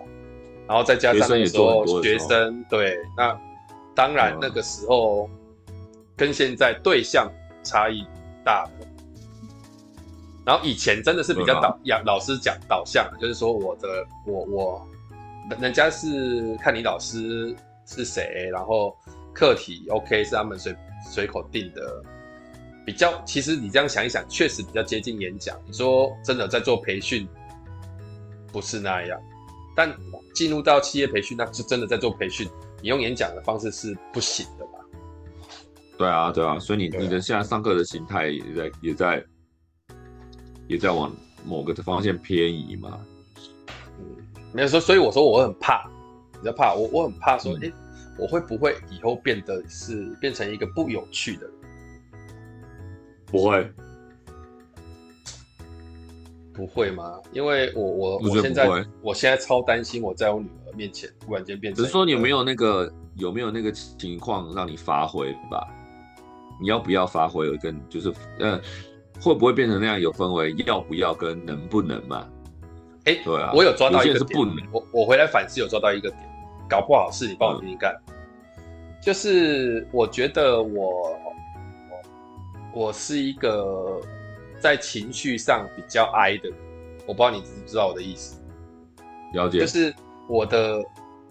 [0.68, 3.40] 然后再加上那时候学生对，那
[3.98, 5.28] 当然那个时候
[6.16, 7.28] 跟现在对象
[7.64, 8.06] 差异
[8.46, 8.88] 大了。
[10.46, 14.88] 然后以前真的是比较导，养老师讲导向，就是说我的我我，
[15.60, 17.56] 人家是看你老师
[17.88, 18.96] 是谁，然后
[19.34, 20.76] 课题 OK 是他们随
[21.12, 22.04] 随口定的，
[22.86, 25.58] 比较其实你这样想一想，确实比较接近演讲。
[25.66, 27.28] 你说真的在做培训，
[28.52, 29.20] 不是那样。
[29.76, 29.92] 但
[30.36, 32.48] 进入到企业培训，那是真的在做培训。
[32.82, 34.72] 你用演讲的方式是不行的吧？
[35.98, 36.60] 对啊，对啊。
[36.60, 39.26] 所以你你的现在上课的形态也在也在
[40.68, 41.12] 也在往
[41.46, 43.00] 某个方向偏移嘛。
[44.00, 44.06] 嗯，
[44.54, 45.90] 没有说，所以我说我很怕，
[46.34, 47.74] 你知道怕我，我很怕说，哎、嗯欸，
[48.20, 51.54] 我会不会以后变得是变成一个不有趣的人？
[53.26, 53.72] 不会，
[56.54, 57.20] 不会吗？
[57.32, 65.68] 因为我我我现在我现在超担心我在我女儿面前突然间变成，只是说你有没有那个有没有那个情况让你发挥吧？
[66.62, 67.48] 你要不要发挥？
[67.48, 68.62] 有跟就是呃。
[69.20, 70.00] 会不会变成那样？
[70.00, 72.30] 有分为要不要跟能不能嘛？
[73.06, 74.56] 哎、欸，对啊，我有抓到一个点，是不能。
[74.72, 76.22] 我我回来反思有抓到一个点，
[76.70, 78.00] 搞不好是你帮我听听看。
[78.06, 78.14] 嗯、
[79.02, 81.18] 就是我觉得我
[82.76, 84.00] 我是一个
[84.60, 86.60] 在情绪上比较哀的人，
[87.08, 88.40] 我不知道你知不知道我的意思。
[89.34, 89.62] 了解。
[89.62, 89.92] 就是
[90.28, 90.84] 我的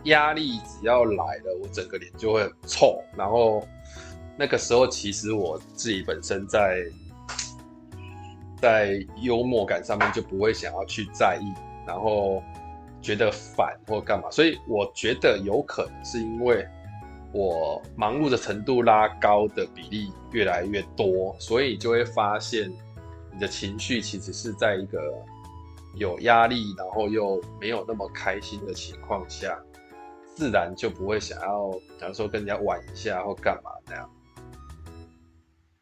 [0.05, 3.67] 压力只要来了，我整个脸就会很臭，然后
[4.37, 6.85] 那个时候其实我自己本身在。
[8.59, 11.45] 在幽默感上面就不会想要去在意，
[11.87, 12.43] 然后
[13.03, 16.67] 觉得烦或干嘛，所以我觉得有可能是因为
[17.33, 22.73] 我忙碌的程度拉高的比例越来越多，所以就会发现
[23.31, 24.99] 你的情绪其实是在一个
[25.97, 29.59] 有压力，然后又没有那么开心的情况下，
[30.35, 34.11] 自然就不会想要，假如说跟人家玩一下或干嘛那样。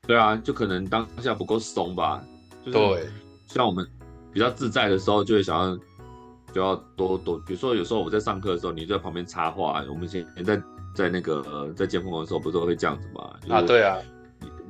[0.06, 2.22] 对啊，就可能当下不够松吧。
[2.64, 3.08] 就是、对，
[3.48, 3.86] 像我们
[4.32, 5.76] 比较自在的时候，就会想要
[6.52, 9.82] 就要多多，比如说有时候我在上课的时候，你就在旁边插话。
[9.88, 10.62] 我们以前在
[10.94, 13.34] 在那个呃在监控的时候，不是都会这样子吗？
[13.48, 13.98] 啊，对啊，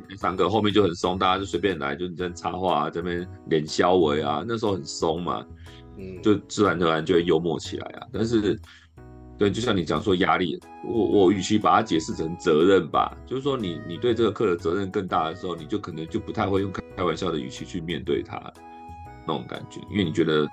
[0.08, 5.44] 你上课后面就很松，大家就随便来，就你在插话啊，这边脸消微啊，那时候很松嘛，
[5.96, 8.06] 嗯，就自然而然就会幽默起来啊。
[8.12, 8.58] 但是。
[9.36, 18.40] 对，就像你讲说压力，我我与其把它解释成责任吧，就是说你你对这个课的责任更大的时候，你就可能就不太会用开玩笑的语气去面对它
[19.26, 20.48] 那种感觉，因为你觉得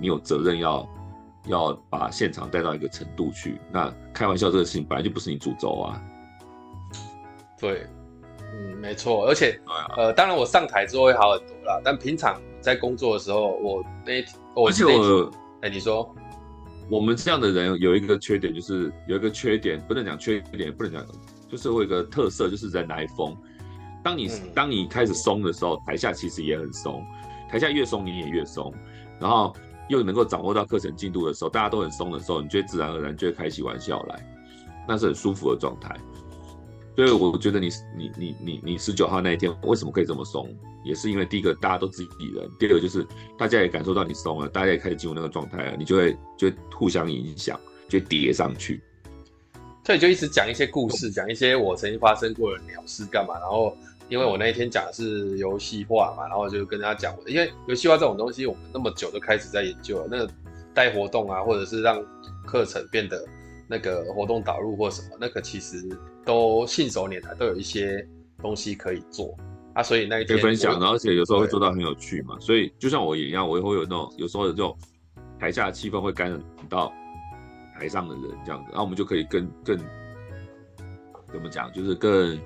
[0.00, 0.88] 你有责任要
[1.46, 6.02] 要把现场带到一个程度去，那开玩笑这个事情本来就不是你主轴啊。
[7.60, 7.86] 对，
[8.54, 15.30] 嗯，没错，而且、啊、呃，当然我上台之后会好很多啦，但平常在工作的时候，我那我而且我
[15.62, 16.14] 哎，你说。
[16.88, 21.04] 我们这样的人有一个缺点，就是有一个缺点，不能讲缺点，不能讲，
[21.50, 23.36] 就是我有一个特色，就是人来疯。
[24.04, 27.04] 当你、嗯、当你开始松的时候，台下其实也很松，
[27.50, 28.72] 台下越松你也越松，
[29.18, 29.52] 然后
[29.88, 34.24] 又能够掌握到课程进度的时候，大家都很松的时候，你就会自然而然就会开起玩笑来，
[34.86, 35.92] 那是很舒服的状态。
[36.96, 40.48] 所以我觉得你你你你你十九号那一天为什么可以这么松，
[40.82, 43.06] 也是因为第一个大家都自己人，第二个就是
[43.38, 48.82] 大家也感受到你松了，大家也开始进入那个状态了，你就会就互相影响，就叠上去。
[49.84, 53.38] 所以就一直讲一些故事，讲一些我曾经发生过的鸟事干嘛。
[53.38, 53.76] 然后
[54.08, 60.32] 因为我那一天讲的是游戏化嘛，然后就跟大家讲，因为游戏化这种东西我们那么久都开始在研究了，那个
[60.72, 62.02] 带活动啊，或者是让
[62.46, 63.22] 课程变得。
[63.68, 65.88] 那个活动导入或什么，那个其实
[66.24, 68.06] 都信手拈来，都有一些
[68.40, 69.36] 东西可以做
[69.74, 69.82] 啊。
[69.82, 72.38] 所以那一天可以分享，而且有时候会做到很有趣嘛。
[72.38, 74.76] 所以就像我也一样，我也会有那种有时候有这种
[75.38, 76.92] 台下的气氛会感染到
[77.78, 79.76] 台上的人这样子，然后我们就可以更更
[81.32, 82.38] 怎么讲，就是更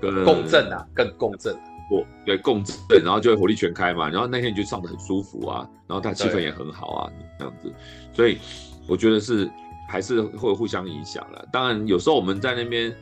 [0.00, 1.56] 更共振啊，更共振。
[1.90, 4.08] 我对共振，然后就会火力全开嘛。
[4.08, 7.72] 然后那天你就上的很舒服啊，然后他气氛也很好啊，这样子。
[8.12, 8.38] 所以
[8.86, 9.50] 我觉得是。
[9.88, 11.46] 还是会互相影响了。
[11.52, 12.94] 当然，有时候我们在那边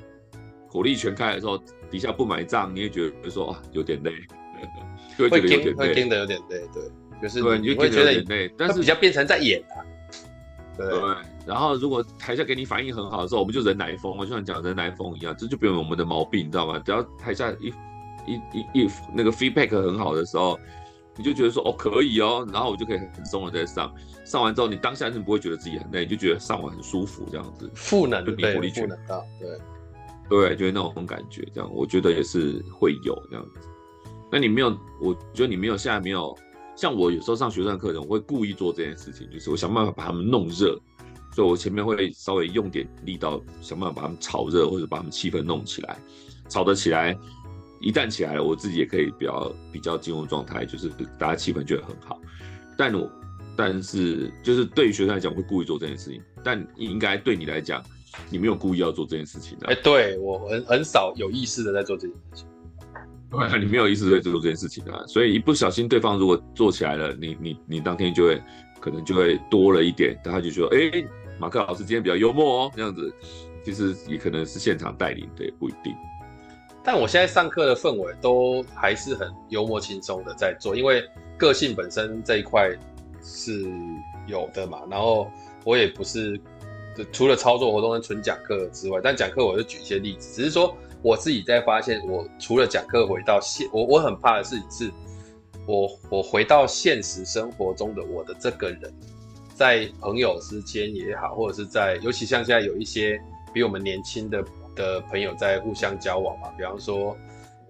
[0.68, 1.58] 火力全开的时候，
[1.90, 4.12] 底下不买账，你也觉得说啊 有点累，
[5.18, 6.82] 会觉得有点累，会听得有点累，对，
[7.22, 9.80] 就是对，你就会觉得有点累，但是比较变成在演啊。
[10.76, 11.00] 对，对。
[11.46, 16.78] 然后如果台下给你反应很好的时候，我们就人来疯，就像讲人来疯一样，这就变成我们的毛病，你知道吗？
[16.84, 17.72] 只要台下一
[18.26, 20.58] 一一一那个 feedback 很好的时候。
[21.16, 23.94] 你就觉得说哦可以哦，然后我就可以很松的在上，
[24.24, 29.58] 上完之后你当下是不会觉得自己很累，你就觉得上完很舒服这样子，赋能就你火力全能到，对，
[30.28, 33.68] 对，就是那种感觉，这样我觉得也是会有这样子。
[34.32, 36.36] 那你没有，我觉得你没有，现在没有，
[36.74, 40.76] 像我有时候上学生课程，我会故意做这件事情，就是我想办法把他们弄热，
[41.32, 45.96] 所以我前面会稍微用点力道，想办法把他们炒热，或者把他们气氛弄起来，
[46.48, 47.16] 炒得起来。
[47.84, 52.18] 一旦起来了，我自己也可以比较比较进入状态，就是大家气氛就会很好。
[52.78, 53.10] 但我
[53.54, 56.20] 但是就是对于学生来讲，我会故意做这件事情。
[56.42, 57.82] 但应该对你来讲，
[58.30, 59.66] 你没有故意要做这件事情的。
[59.68, 62.48] 哎，对我很很少有意识的在做这件事情。
[63.30, 65.04] 对，你没有意识在做这件事情啊。
[65.06, 68.40] 所以一不小心，对方如果做起来了，你你你当天就会
[68.80, 71.04] 可能就会多了一点，大家就说：“哎，
[71.38, 73.12] 马克老师今天比较幽默哦。”这样子，
[73.62, 75.92] 其实也可能是现场带领，对，不一定。
[76.84, 81.02] 但我现在上课的氛围都还是很幽默轻松的在做，因为
[81.38, 82.70] 个性本身这一块
[83.22, 83.64] 是
[84.26, 85.26] 有的嘛，然后
[85.64, 86.38] 我也不是
[87.10, 94.92] 除了操作活动跟纯讲课之外，但讲课我就举一些例子，只是说我自己在发现，我除了讲课回到现，我我很怕的事情是，
[95.66, 98.94] 我我回到现实生活中的我的这个人，
[99.54, 103.18] 在朋友之间也好，或者是在尤其像现在有一些
[103.54, 104.44] 比我们年轻的
[104.74, 107.16] 的朋友在互相交往嘛，比方说。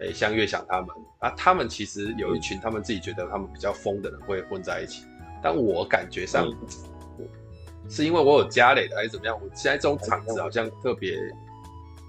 [0.00, 0.88] 诶，像月想他们
[1.20, 5.06] 啊，他们其实有一群他们自己觉得他们比较疯的人会混在一起，
[5.40, 6.48] 但我感觉上，
[7.16, 7.26] 嗯、
[7.88, 9.38] 是因为我有家累的还是怎么样？
[9.40, 11.16] 我现在这种场子好像特别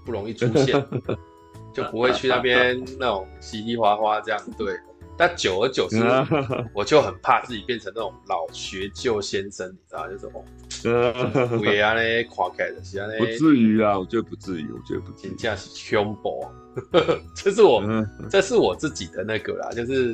[0.04, 0.84] 不容易出现，
[1.72, 4.42] 就不会去那边那种稀里哗哗这样。
[4.58, 4.76] 对，
[5.16, 6.02] 但久而久之，
[6.74, 10.44] 我就很怕自己变成那种老学究先生，你知道，就是哦，
[10.82, 16.46] 不会啊嘞，垮开的，是不至于啊，我觉得不至于，我觉得不至于，真的是恐怖。
[17.34, 17.82] 这是我，
[18.30, 20.10] 这是我自己的那个啦，就是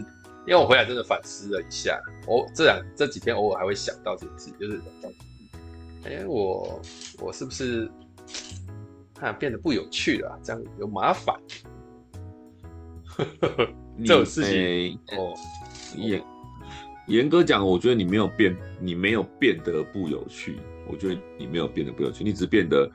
[0.46, 4.80] 因为我回来真的反思了一下，我这两这几天偶尔还会想到这件事，就是，
[6.04, 6.80] 哎、欸，我
[7.20, 7.90] 我是不是
[9.14, 10.38] 看变得不有趣了？
[10.42, 11.34] 这样有麻烦？
[14.04, 15.34] 这种事情哦，
[15.96, 16.22] 严
[17.07, 20.61] 严格讲，我觉得你没有变，你没有变得不有趣。
[20.86, 22.90] 我觉得你没有变得不有趣，你只变得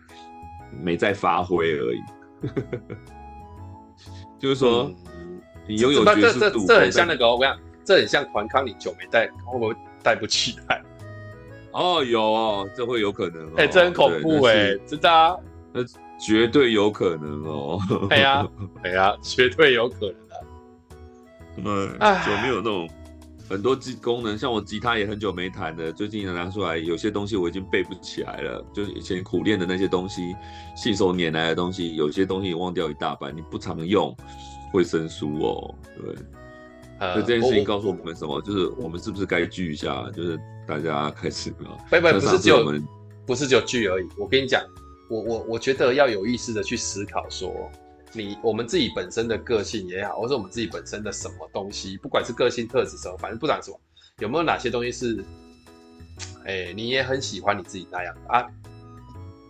[0.83, 1.99] 没在发挥而已。
[4.37, 4.91] 就是说，
[5.67, 10.81] 你拥有这这这很像那个，我跟你讲，这很像团康，你酒没带，会不会带不起来？
[11.71, 13.53] 哦，有哦，这会有可能哦。
[13.57, 15.37] 哎，这很恐怖哎，知道啊？
[15.73, 15.81] 那
[16.19, 17.79] 绝对有可能哦。
[18.09, 18.47] 哎呀，
[18.83, 20.45] 哎呀，绝对有可能的。
[21.63, 21.89] 嗯，
[22.29, 22.87] 有没有那种
[23.49, 24.37] 很多技功能？
[24.37, 30.35] 像我吉他也很久没弹了，最近拿出来，有些东西我已经背不起来了，就是以前苦练的那些东西，
[30.75, 33.35] 信手拈来的东西，有些东西忘掉一大半。
[33.35, 34.15] 你不常用，
[34.71, 35.75] 会生疏哦。
[35.97, 36.15] 对，
[36.99, 38.41] 呃，所以这件事情告诉我们什么？
[38.41, 40.09] 就是我们是不是该聚一下？
[40.11, 40.37] 就是
[40.67, 42.81] 大家开始啊，不不，不是只有
[43.25, 44.07] 不是只有聚而已。
[44.17, 44.61] 我跟你讲，
[45.09, 47.71] 我我我觉得要有意识的去思考说。
[48.17, 53.79] 你我们自己本身的个性也好，或者我们自己本身的什么东西，不管是个性特质什么，反正不管什么，
[54.19, 55.23] 有没有哪些东西是，
[56.45, 58.47] 哎、欸，你也很喜欢你自己那样啊？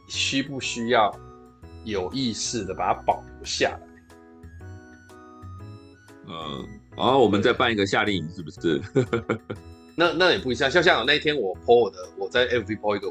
[0.07, 1.13] 需不需要
[1.85, 3.79] 有意识的把它保留下来？
[6.27, 8.81] 嗯，然后我们再办一个夏令营，是不是？
[9.95, 13.07] 那那也不一样，像像那一天我 po 我的，我在 FB po 一个，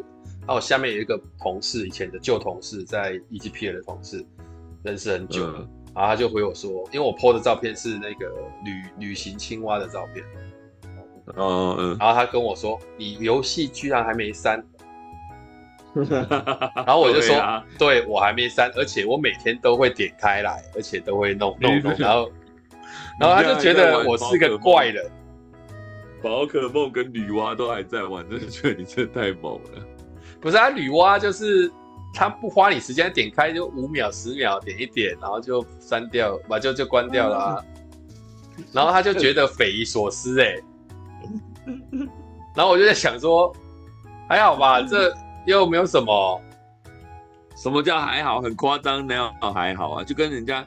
[0.46, 4.24] 然后下面有一个同事，以前的旧同事，在 EGPL 的同事。
[4.86, 8.32] 认识很久了，嗯、然后他就回我说，因为我 po 的照片是那个
[8.64, 10.24] 旅旅行青蛙的照片，
[11.34, 14.64] 哦嗯，然后他跟我说，你游戏居然还没删，
[15.92, 17.36] 然后我就说，
[17.76, 22.30] 对我还没删，而且我每天都会点开来，而且都会弄弄弄，然后
[23.18, 25.10] 然后他就觉得我是个怪人，
[26.22, 29.82] 宝可梦跟女娲都还在玩，真的觉得你真的太猛了，
[30.40, 31.68] 不是啊，女娲就是。
[32.16, 37.64] 他不花你时间，点开就五秒、十秒，点一点，然后就删掉，把就就关掉了、啊。
[38.72, 40.64] 然后他就觉得匪夷所思哎、欸。
[42.54, 43.54] 然后我就在想说，
[44.30, 45.14] 还好吧，这
[45.46, 46.40] 又没有什么。
[47.54, 48.40] 什么叫还好？
[48.40, 50.02] 很夸张那样还好啊？
[50.04, 50.66] 就跟人家，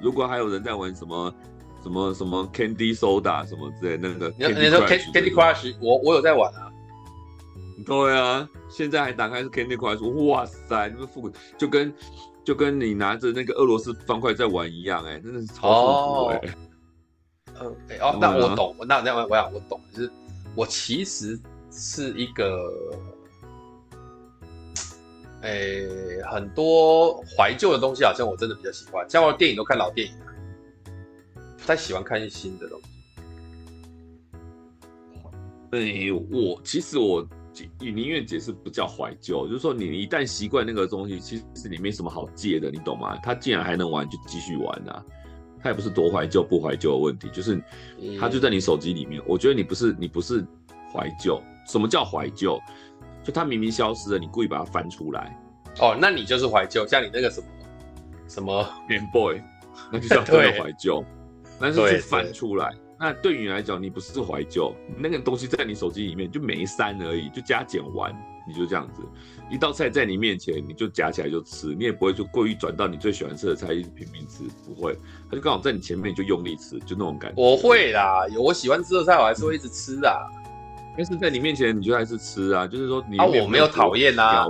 [0.00, 1.34] 如果还有人在玩什么
[1.82, 6.72] 什么什么 Candy Soda 什么之类那个，你你说 Candy Crush，我我有在玩啊。
[7.86, 11.92] 对啊，现在还打开是 Candy Crush，哇塞，你们复古就跟
[12.44, 16.40] 就跟你拿着那个俄罗斯方块在玩一样、欸，哎，真的是超复古哎。
[17.60, 20.10] 嗯，哎哦，那我懂，那那我我想我懂，就是
[20.54, 21.38] 我其实
[21.70, 22.72] 是一个，
[25.42, 30.14] 哎、欸，很多怀旧的东西，好像我真的比较喜欢，像我电影都看老电影，
[31.58, 32.86] 不太喜欢看新的东西。
[35.72, 37.26] 哎、欸，我其实我。
[37.80, 43.16] 你宁愿解释不叫怀旧，就是说你一旦习惯那个东西，其实你没什么好戒的，你懂吗？
[43.22, 45.04] 他既然还能玩，就继续玩啊。
[45.62, 47.62] 他也不是多怀旧不怀旧的问题，就是
[48.18, 49.20] 他就在你手机里面。
[49.26, 50.42] 我觉得你不是你不是
[50.90, 52.58] 怀旧，什么叫怀旧？
[53.22, 55.38] 就他明明消失了，你故意把它翻出来。
[55.78, 57.46] 哦，那你就是怀旧，像你那个什么
[58.26, 59.42] 什么 Game Boy，
[59.92, 61.04] 那就叫 真的怀旧，
[61.60, 62.72] 但是是翻出来。
[63.02, 68.14] 那对你来讲，你不是怀旧，那个东西在你手机里面就没删而已，就加减完，
[68.46, 69.00] 你就这样子，
[69.50, 74.94] 一道菜在你面前，你就夹起来就吃，你也不会就过于转到你最喜欢吃的菜一直拼命吃，不会，
[75.30, 77.42] 他就刚好在你前面就用力吃，就那种感觉。
[77.42, 80.14] 我会啦，有我喜欢吃的菜，我还是会一直吃的，
[80.94, 84.46] 但是在你面前，你就还是吃啊，就是说你啊，我没有讨厌啊，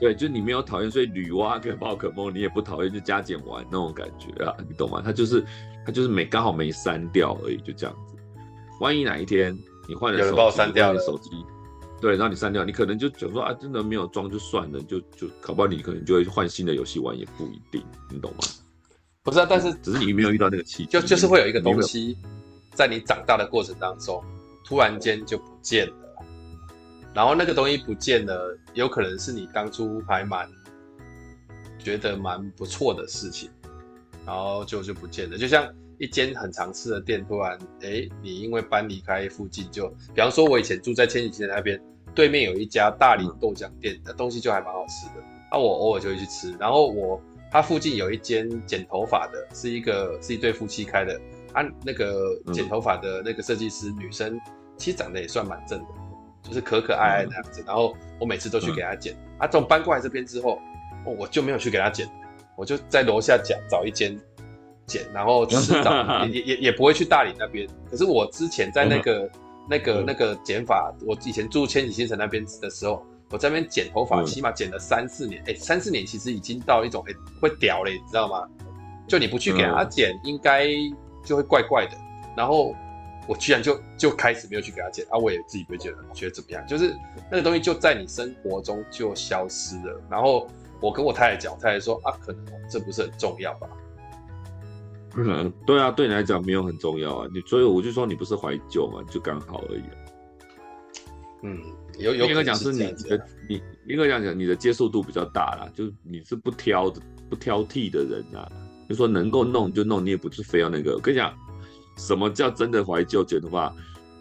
[0.00, 5.02] 对，就是你没有讨厌，所以女娲跟宝可梦你也不讨厌，就加减完那种感觉啊，你懂吗？
[5.04, 5.44] 他就是。
[5.84, 8.16] 它就是没刚好没删掉而已，就这样子。
[8.80, 9.56] 万一哪一天
[9.88, 11.30] 你换了手机，删掉了手机，
[12.00, 18.38] 对，然后你删掉，你可能就讲说啊，真的没有装就算了，就就搞不好你可能就会换新的游戏玩，也不一定，你懂吗？
[19.22, 22.16] 不是啊，但是只是你没有遇到那个契机，就就是会有一个东西，
[22.74, 24.22] 在你长大的过程当中，
[24.64, 25.94] 突然间就不见了。
[27.14, 30.48] 然后那个东西不见了，有可能是你当初还蛮
[31.78, 33.50] 觉得蛮不错的事情，
[34.26, 35.36] 然后就就不见了。
[35.36, 35.66] 就像
[35.98, 41.80] 一间很常吃的店，突然哎，你因为搬离开附近就，就比方说，我以前住在千禧街那边，
[42.14, 46.52] 对面有一家大林豆浆店，的东西就还蛮好吃的，那、啊、我偶尔就会去吃。
[46.58, 47.20] 然后我
[47.50, 51.20] 它附近有一间剪头发的，是一个是一对夫妻开的，
[51.52, 54.40] 啊，那个剪头发的那个设计师、嗯、女生，
[54.76, 55.86] 其实长得也算蛮正的。
[56.42, 59.14] 就是可可爱爱那样子，嗯、然后我每次都去给他剪。
[59.14, 60.58] 嗯、啊，这种搬过来这边之后，
[61.06, 62.04] 我就没有去给他剪，
[62.56, 64.18] 我就在楼下讲找一间
[64.86, 65.92] 剪，然后迟早
[66.26, 67.68] 也也也不会去大理那边。
[67.90, 69.30] 可是我之前在那个、嗯、
[69.70, 75.42] 那个那个剪发，我以前住千禧新城那边的时候，我在那边剪头发，起码剪了三四年。
[75.46, 78.46] 哎、嗯，三四年其实已经到一种哎会屌嘞，你知道吗？
[79.08, 80.68] 就你不去给他剪，应该
[81.24, 81.96] 就会怪怪的。
[82.36, 82.74] 然后。
[83.28, 85.16] 我居然就就开始没有去给他剪啊！
[85.16, 86.92] 我也自己不会觉得觉得怎么样，就是
[87.30, 90.02] 那个东西就在你生活中就消失了。
[90.10, 90.48] 然后
[90.82, 93.68] 我跟我太太讲，太太说啊，可能这不是很重要吧？
[95.16, 97.28] 嗯，对啊，对你来讲没有很重要啊。
[97.32, 99.82] 你所以我就说你不是怀旧嘛，就刚好而已。
[101.42, 101.58] 嗯，
[101.98, 102.26] 有有。
[102.26, 108.50] 应该讲是你的，你应该讲讲你的接受度比较大啦，就你是不挑的、不挑剔的人啊。
[108.88, 110.94] 就说能够弄就弄，你也不是非要那个。
[110.94, 111.32] 我跟你讲。
[111.98, 113.70] 什么叫真的怀旧剪头发？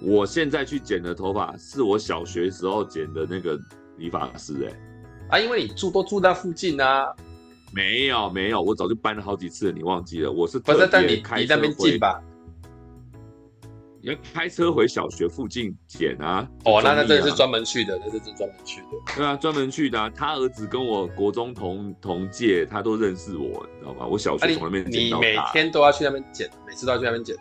[0.01, 3.57] 我现在去剪的头发是我小学时候剪的那个
[3.97, 4.90] 理发师哎，
[5.31, 7.07] 啊，因为你住都住在附近啊。
[7.73, 10.29] 没有没有，我早就搬了好几次了，你忘记了？
[10.31, 12.21] 我是特别开车回，但你离那边近吧？
[14.01, 16.45] 你要开车回小学附近捡啊？
[16.65, 18.87] 哦，那那真的是专门去的，那是真专门去的。
[19.15, 20.09] 对啊，专门去的、啊。
[20.13, 24.05] 他儿子跟我国中同同届，他都认识我，你知道吗？
[24.05, 27.33] 我小学从那边你，你每天都要去那边捡，每次都要去那边捡。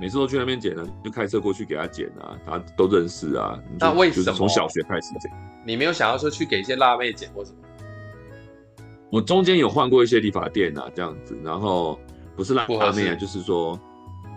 [0.00, 3.56] 每次都去那边捡呢，就开车过去给他捡啊，他都认识啊。
[3.78, 4.32] 那为什么？
[4.32, 5.30] 从小学开始剪，
[5.66, 7.58] 你没有想要说去给一些辣妹剪或什么？
[9.10, 11.98] 我中间有换过一些理发店啊，这样子，然后
[12.36, 13.78] 不是辣妹啊，就是说，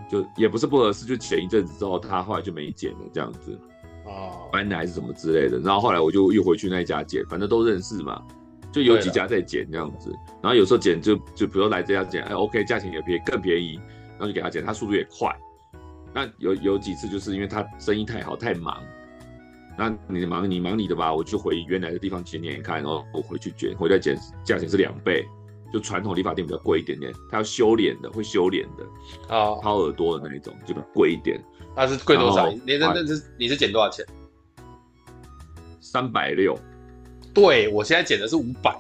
[0.10, 3.60] 就也不是不合适，就剪一阵子之后，他后来就没剪了，这样子。
[4.06, 4.50] 哦。
[4.52, 8.24] 搬的还是什么之类的，然后后来我就又回去那一家剪，反正都认识嘛，
[8.72, 10.12] 就有几家在剪这样子。
[10.42, 13.80] 然后有时候剪就就比如来这家剪，哎，OK，价钱也便宜，更便宜，
[14.18, 15.36] 然后就给他剪，他速度也快。
[16.12, 18.82] 那有有几次就是因为他生意太好太忙，
[19.80, 24.14] 那你忙你忙你的吧，我就回原来的地方剪剪看，然后我回去剪，回来剪
[24.44, 25.26] 价钱是两倍，
[25.72, 31.42] 就传统理发店比较贵一点点，他要修脸的会修脸的啊，掏耳朵的那一种就比较贵一点。
[31.78, 32.52] 那是贵多少？
[32.52, 34.06] 你那那是你是剪多少钱？
[35.80, 36.60] 三百六。
[37.34, 38.78] 对，我现在剪的是五百，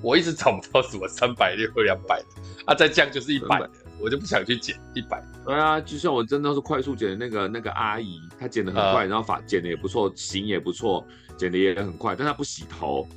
[0.00, 2.26] 我一直找不到什么三百六或两百的，
[2.66, 3.68] 啊再降就是一百的。
[4.04, 5.24] 我就不想去剪一百。
[5.46, 11.02] 对啊，就像我真的是快速剪的那个那个阿姨，她剪的很快，然后发剪的也不错，型也不错，
[11.38, 13.08] 剪的也很快，但她不洗头，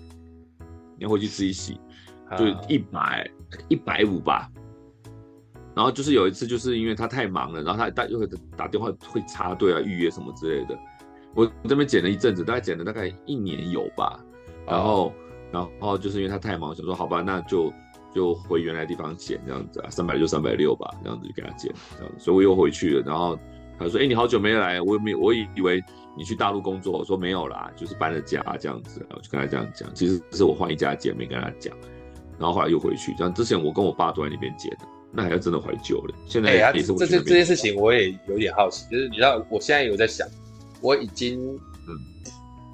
[0.97, 1.77] 你要回去自己洗，
[2.37, 3.29] 就一百
[3.67, 4.49] 一百五吧。
[5.75, 8.25] 然后就是有一次，就是因为她太忙了，然后她她又会
[8.55, 10.79] 打电话会插队啊，预约什么之类的。
[11.35, 14.17] 我这边剪了一阵子，大概剪了大概一年有吧。
[14.65, 15.13] 然后
[15.51, 17.73] 然后就是因为她太忙，想说好吧，那就。
[18.17, 23.03] 就回原来地方剪这样子啊，三百六三百六吧，这样子就给他剪，这样子，所以我又回去了。
[23.05, 23.37] 然后
[23.77, 25.79] 他说：“哎、欸，你好久没来，我没我以为
[26.17, 31.71] 你去大陆工作。”我说：“没有啦，就是搬了家这样子。”我就跟他这样讲，其实是我换一家剪，没跟他讲。
[32.39, 36.15] 然后后来又回去，像之前我跟我爸都在那边剪的，那还要真的怀旧了。
[36.25, 40.27] 现在也是我、欸啊、这这这件事情我也有点好奇，就是你知道，我现在有在想，
[40.81, 41.39] 我已经
[41.87, 41.93] 嗯，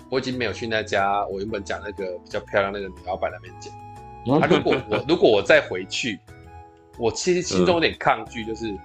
[0.10, 3.83] 我已经没有去那家我原本讲那个比较漂亮那个女老板那边剪。
[4.26, 6.20] 他、啊、如果我 如果我再回去，
[6.98, 8.80] 我其实心中有点抗拒，就是、嗯、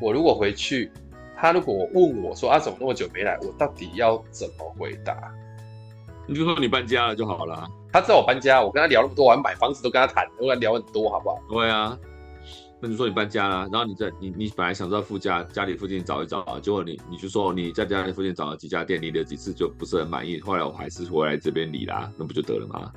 [0.00, 0.90] 我如果回去，
[1.36, 5.16] 他如果问我说啊，怎么那么久没来，我到底要怎么回答？
[6.26, 7.68] 你就说你搬家了就好了。
[7.92, 11.38] 他知道我搬家，我跟他聊那么多，我还买房子都跟他谈，我跟他聊很多，好不好？
[11.50, 11.98] 对啊，
[12.80, 22.92] 那你说你搬家了，然后你在你你本来想在附家家里附近找一找，结果你你就说你在家里附近找了几家店，理了几次就不是很满意，后来我还是回来这边理啦，那不就得了吗？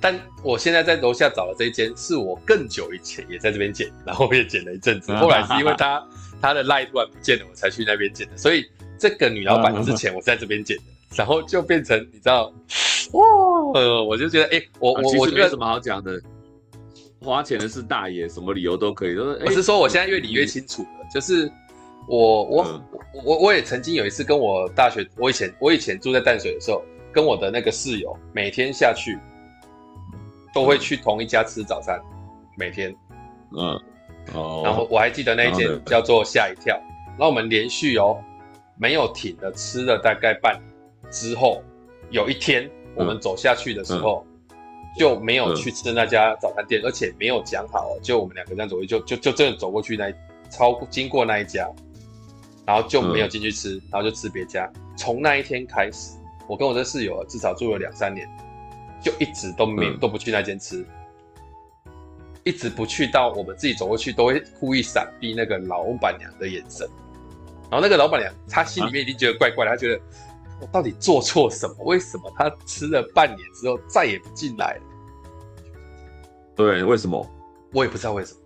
[0.00, 6.06] 但我现在在楼下找的这一间，是我更久以前也在这边剪，然后我也剪了一阵子，后来是因为他
[6.40, 8.36] 他的赖突然不见了，我才去那边剪的。
[8.36, 8.64] 所以
[8.98, 10.84] 这个女老板之前我在这边剪的，
[11.16, 12.52] 然后就变成你知道，
[13.12, 13.24] 哇，
[13.74, 16.20] 呃，我就觉得，哎、欸，我我我觉得没什么好讲的，
[17.20, 19.42] 花钱的是大爷，什么理由都可以，都是。
[19.44, 21.50] 我是说我现在越理越清楚了，就是
[22.06, 22.82] 我我
[23.24, 26.82] 我我也曾经有一次跟我大学，我以前我以前住在淡水的时候，
[27.12, 29.18] 跟我的那个室友每天下去，
[30.52, 32.00] 都会去同一家吃早餐，
[32.56, 32.94] 每天，
[33.56, 33.80] 嗯，
[34.34, 36.76] 哦，然后我还记得那一间叫做吓一跳，
[37.10, 38.18] 然后我们连续哦
[38.76, 41.62] 没有停的吃了大概半年之后，
[42.10, 44.24] 有一天我们走下去的时候，
[44.98, 50.12] 就没有去吃那家早餐店，而且没有讲好，就我们两个这样走，就就就真的走过去那
[50.50, 51.68] 超过经过那一家。
[52.66, 54.70] 然后就没有进去吃，嗯、然后就吃别家。
[54.94, 58.28] 从那一天开始，我跟我这室友至少住了两三年，
[59.02, 60.84] 就一直都没、嗯、都不去那间吃，
[62.44, 66.88] 一直不去到我们自己走过去都会故意闪避那个老板娘的眼神。
[67.70, 70.00] 然后那个老板娘她心里面已经觉得怪怪的，她觉得
[70.60, 71.84] 我到底做错什么？
[71.84, 74.82] 为什么她吃了半年之后再也不进来了？
[76.56, 77.24] 对，为什么？
[77.72, 78.40] 我也不知道为什么。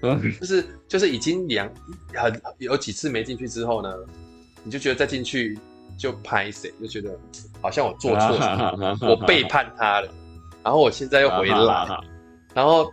[0.00, 1.68] 嗯，就是就是已经两
[2.14, 3.92] 很有几次没进去之后呢，
[4.62, 5.58] 你就觉得再进去
[5.98, 7.18] 就拍谁，就觉得
[7.60, 10.08] 好像我做错什么，我背叛他了，
[10.62, 11.86] 然后我现在又回来，
[12.54, 12.90] 然后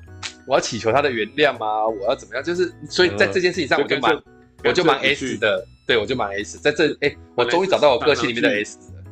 [0.47, 1.87] 我要祈求他的原谅吗？
[1.87, 2.43] 我要怎么样？
[2.43, 4.23] 就是所以在这件事情上，我就蛮
[4.63, 9.03] 我就蛮 S 的，对我就蛮 S，在这哎，我终于找到我个性里面的 S 了。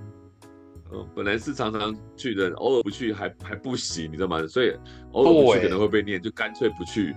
[0.91, 4.45] 嗯，本来是常常去的，偶尔不去还还不行，你知道吗？
[4.47, 4.72] 所以
[5.12, 7.16] 偶尔不去可能会被念，就干脆不去。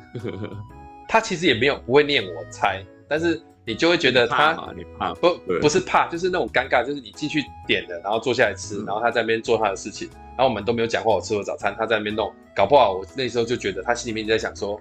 [1.09, 14.81] 他其实也没有不会念，我猜，但是你就会觉得他你怕不不是怕，就是那种尴尬，就是你进去点了，然后坐下来吃，然后他在那边做他的事情，然后我们都没有讲话，我吃我早餐，他在那边弄，搞不好我那时候就觉得他心里面在想说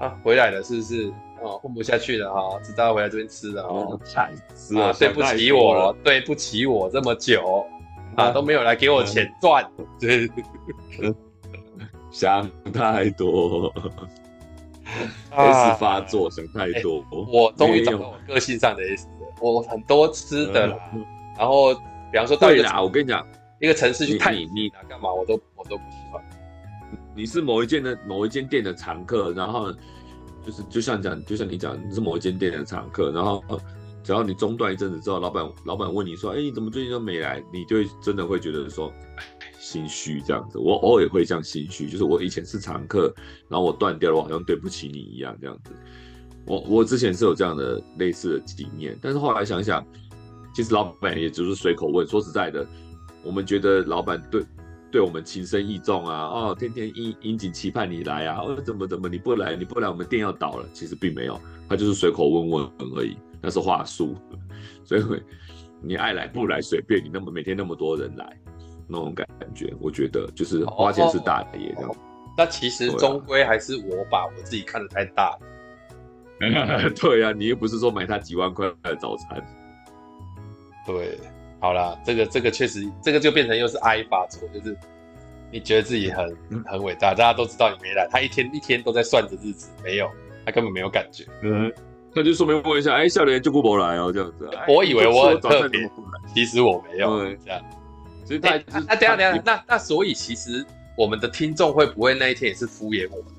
[0.00, 1.12] 啊，回来了是不是？
[1.42, 3.98] 哦，混不下去了哈，知道回来这边吃了哦，
[4.76, 7.66] 啊，对不起我，对不起我这么久。
[8.14, 9.66] 啊，都没有来给我钱赚，
[9.98, 10.30] 对，
[12.10, 13.72] 想太多
[15.30, 17.04] S 发作，想太多。
[17.10, 19.12] 我终于找到我个性上的 S 了。
[19.40, 20.76] 我很多吃的啦，
[21.38, 21.74] 然后
[22.10, 23.26] 比方说到一个，我跟你讲，
[23.60, 26.22] 一个城市去探你，你干嘛，我都我都不喜欢。
[27.14, 29.72] 你是某一间的某一间店的常客，然后
[30.44, 33.42] 就是就像讲，就像你讲，你是某一间店的常客，然后。
[34.04, 43.14] 只要你中断一阵子之后，老板老板问你说：“哎，你怎么最近都没来？”你就会真的会觉得说：“哎，心虚这样子。”我偶尔也会这样心虚，就是我以前是常客，
[43.48, 45.70] 然后我断掉了，我好像对不起你一样这样子。
[46.44, 49.86] 我我之前是有这样的类似的经验，但是后来想想，
[50.52, 52.04] 其实老板也只是随口问。
[52.04, 52.66] 说实在的，
[53.22, 54.44] 我们觉得老板对
[54.90, 60.68] 对我们情深意重啊，哦，天天殷殷勤期盼你来啊，哦，怎么怎么你不来你不来，我们店要倒了。
[60.72, 63.16] 其实并没有，他就是随口问问而已。
[63.40, 64.16] 那是话术，
[64.84, 65.02] 所以
[65.82, 67.08] 你爱来不来随便你。
[67.12, 68.38] 那么每天那么多人来，
[68.92, 71.90] 那种感觉，我觉得就是花钱是大爷这样。
[72.36, 75.36] 那其实终归还是我把我自己看得太大。
[77.00, 79.42] 对啊，你又不是说买他几万块的早餐。
[80.86, 81.18] 对，
[81.60, 84.76] 好啦，这个这个确实，这个就变成又是 I 发作，就是
[85.50, 86.36] 你觉得自己很
[86.66, 90.10] 很伟大，大家都知道你没来，他一天一天都在算着日子，没有，
[90.44, 91.24] 他根本没有感觉。
[91.42, 91.72] 嗯。
[92.14, 94.46] 那就说明问一下，哎，笑脸就不不来哦，这样子。
[94.68, 95.90] 我以为我很特别，
[96.34, 97.62] 其实我没有这样。
[98.40, 98.58] 那
[98.96, 100.64] 等下等下，那那所以其实
[100.96, 103.32] 我们的听众会不会那一天也是敷衍我们的？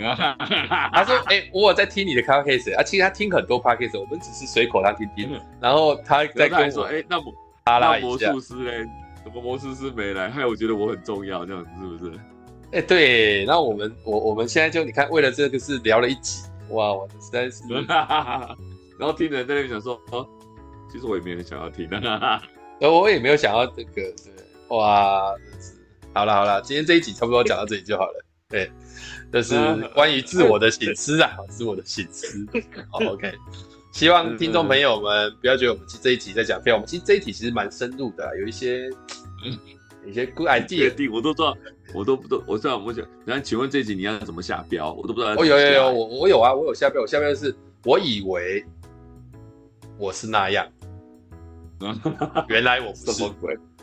[0.92, 5.38] 他说，哎，我有在听你的 podcast 啊，其实他听很多 podcast，我们只是随口他听听。
[5.60, 7.34] 然后他在跟我说，哎，那么
[7.66, 8.88] 那魔术师嘞？
[9.22, 10.30] 怎么魔术师没来？
[10.30, 12.12] 害我觉得我很重要，这样子是不是？
[12.72, 16.44] 哎，对，那我们我我们现在就你看，为了这个是聊了一集。
[16.70, 17.62] 哇，我实在是，
[18.98, 20.26] 然后听人在那边想说，哦，
[20.90, 21.86] 其实我也没有想要听，
[22.80, 24.32] 呃，我也没有想到这个，对，
[24.68, 25.72] 哇，真是，
[26.12, 28.70] 好了好了，今天这一集差不多讲到这里就好了，对，
[29.32, 29.54] 这是
[29.94, 32.46] 关于自我的醒思啊，自我的醒思，
[32.90, 33.32] 好， OK，
[33.92, 38.88] 希望听众朋友们不要觉得我们这一集在讲废话，我们其实这一题其实蛮深入的，有一些。
[40.06, 41.54] 一些 good idea，我都知道，
[41.92, 44.94] 我都不都，我知道，我想，然后请问这一集你要怎么下标？
[44.94, 45.34] 我都不知道。
[45.34, 47.54] 哦，有有有，我我有啊，我有下标，我下标是，
[47.84, 48.64] 我以为
[49.98, 50.66] 我是那样，
[52.48, 53.24] 原来我不是。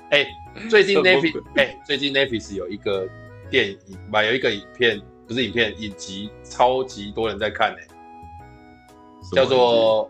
[0.09, 0.27] 哎、欸，
[0.69, 3.07] 最近 Netflix，哎、欸，最近 Netflix 有一个
[3.49, 3.77] 电影，
[4.09, 10.09] 买，有一个影片，不是影片，影集，超级多人在看呢、欸，叫做，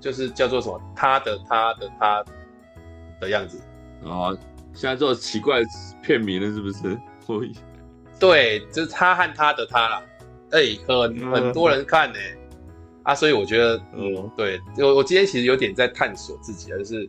[0.00, 0.78] 就是叫做什么？
[0.94, 2.24] 他的他的他
[3.20, 3.58] 的样子
[4.04, 4.36] 啊。
[4.74, 5.60] 现在做奇怪
[6.02, 6.98] 片名了，是不是？
[8.20, 10.02] 对，就是他和他的他啦。
[10.50, 12.38] 哎、欸，很很多人看呢、欸，
[13.02, 17.08] 啊，所以我觉得，嗯，对，我我今天其实有点在探索自己，就是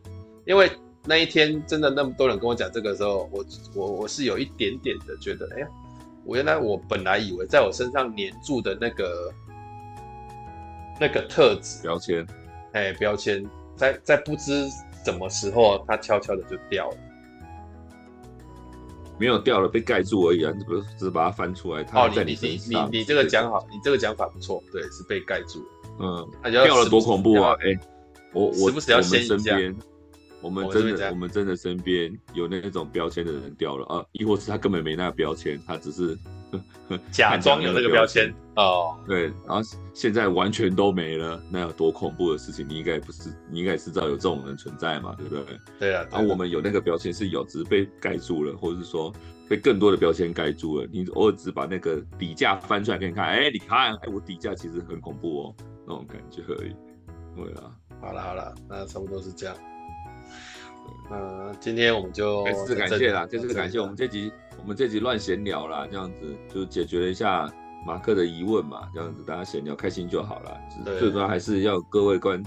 [0.49, 0.67] 因为
[1.05, 3.45] 那一天真的那么多人跟我讲这个时候，我
[3.75, 5.67] 我我是有一点点的觉得，哎呀，
[6.25, 9.31] 我原来我本来以为在我身上黏住的那个
[10.99, 12.25] 那个特质标签，
[12.73, 14.67] 哎，标签在在不知
[15.05, 16.97] 什么时候，它悄悄的就掉了。
[19.19, 20.51] 没有掉了，被盖住而已啊！
[20.57, 22.85] 你不是只是把它翻出来，它在你身上。
[22.85, 25.63] 哦，你你你你这个讲好，你这个讲法不错，对，是被盖住。
[25.99, 27.53] 嗯，掉了多恐怖啊！
[27.61, 27.77] 哎，
[28.33, 29.55] 我我时不时要掀一下。
[30.41, 34.05] 我们真的，我们真的身边有那种标签的人掉了啊！
[34.13, 36.17] 亦或是他根本没那个标签，他只是
[37.11, 38.97] 假装有那个标签哦。
[39.05, 39.61] 对，然后
[39.93, 42.67] 现在完全都没了，那有多恐怖的事情？
[42.67, 45.13] 你应该不是，你应该是知道有这种人存在嘛？
[45.17, 45.59] 对不对？
[45.79, 46.05] 对啊。
[46.11, 49.13] 然后我们有那个标签是有，只是被盖住了，或者是说
[49.49, 50.87] 被更多的标签盖住了。
[50.91, 56.71] 你偶尔只把那个底价翻出来给你看，哎，你看，哎，我底价其实很恐怖哦，那种感觉而已。
[57.35, 57.75] 对啊。
[58.01, 59.55] 好了好了，那差不多是这样。
[61.11, 64.31] 嗯，今天我们就再次感谢啦，再次感谢我们这集，
[64.61, 67.51] 我们这集乱闲聊啦，这样子就解决了一下
[67.85, 70.57] 马克的疑问嘛，这样子大家闲聊开心就好了。
[70.99, 72.43] 最主要还是要各位观、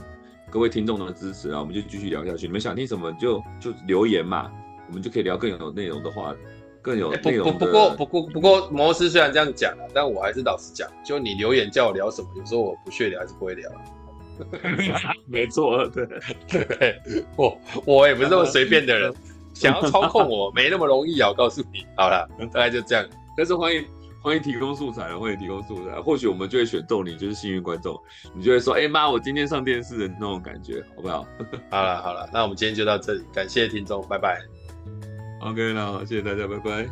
[0.48, 2.46] 各位听众的支持啊，我们就继续聊下去。
[2.46, 4.50] 你们想听什么就就留言嘛，
[4.88, 6.32] 我们就可以聊更有内容的话，
[6.80, 7.52] 更有内容的。
[7.52, 13.68] 不不过不过不过摩斯虽然这样讲了，但我还是老实讲，就你留言叫我聊什么，有时候我不屑聊还是不会聊。
[15.26, 16.06] 没错，对
[16.48, 17.00] 对，
[17.36, 19.12] 我我也不是那么随便的人，
[19.54, 21.28] 想要操控我没那么容易啊！
[21.28, 23.06] 我告诉你， 好了，大概就这样。
[23.36, 23.84] 但是欢迎
[24.22, 27.98] 欢迎提供素材，欢迎提供素材，或许我们就会选中你，就是幸运观众，
[28.34, 31.26] 你就会说，哎妈，我今天上电视的那种感觉，好不好？
[31.70, 34.40] 好了好了，那我们今天就到这里，感谢听众，拜拜。
[35.40, 36.86] OK，那好，谢谢大家，拜拜。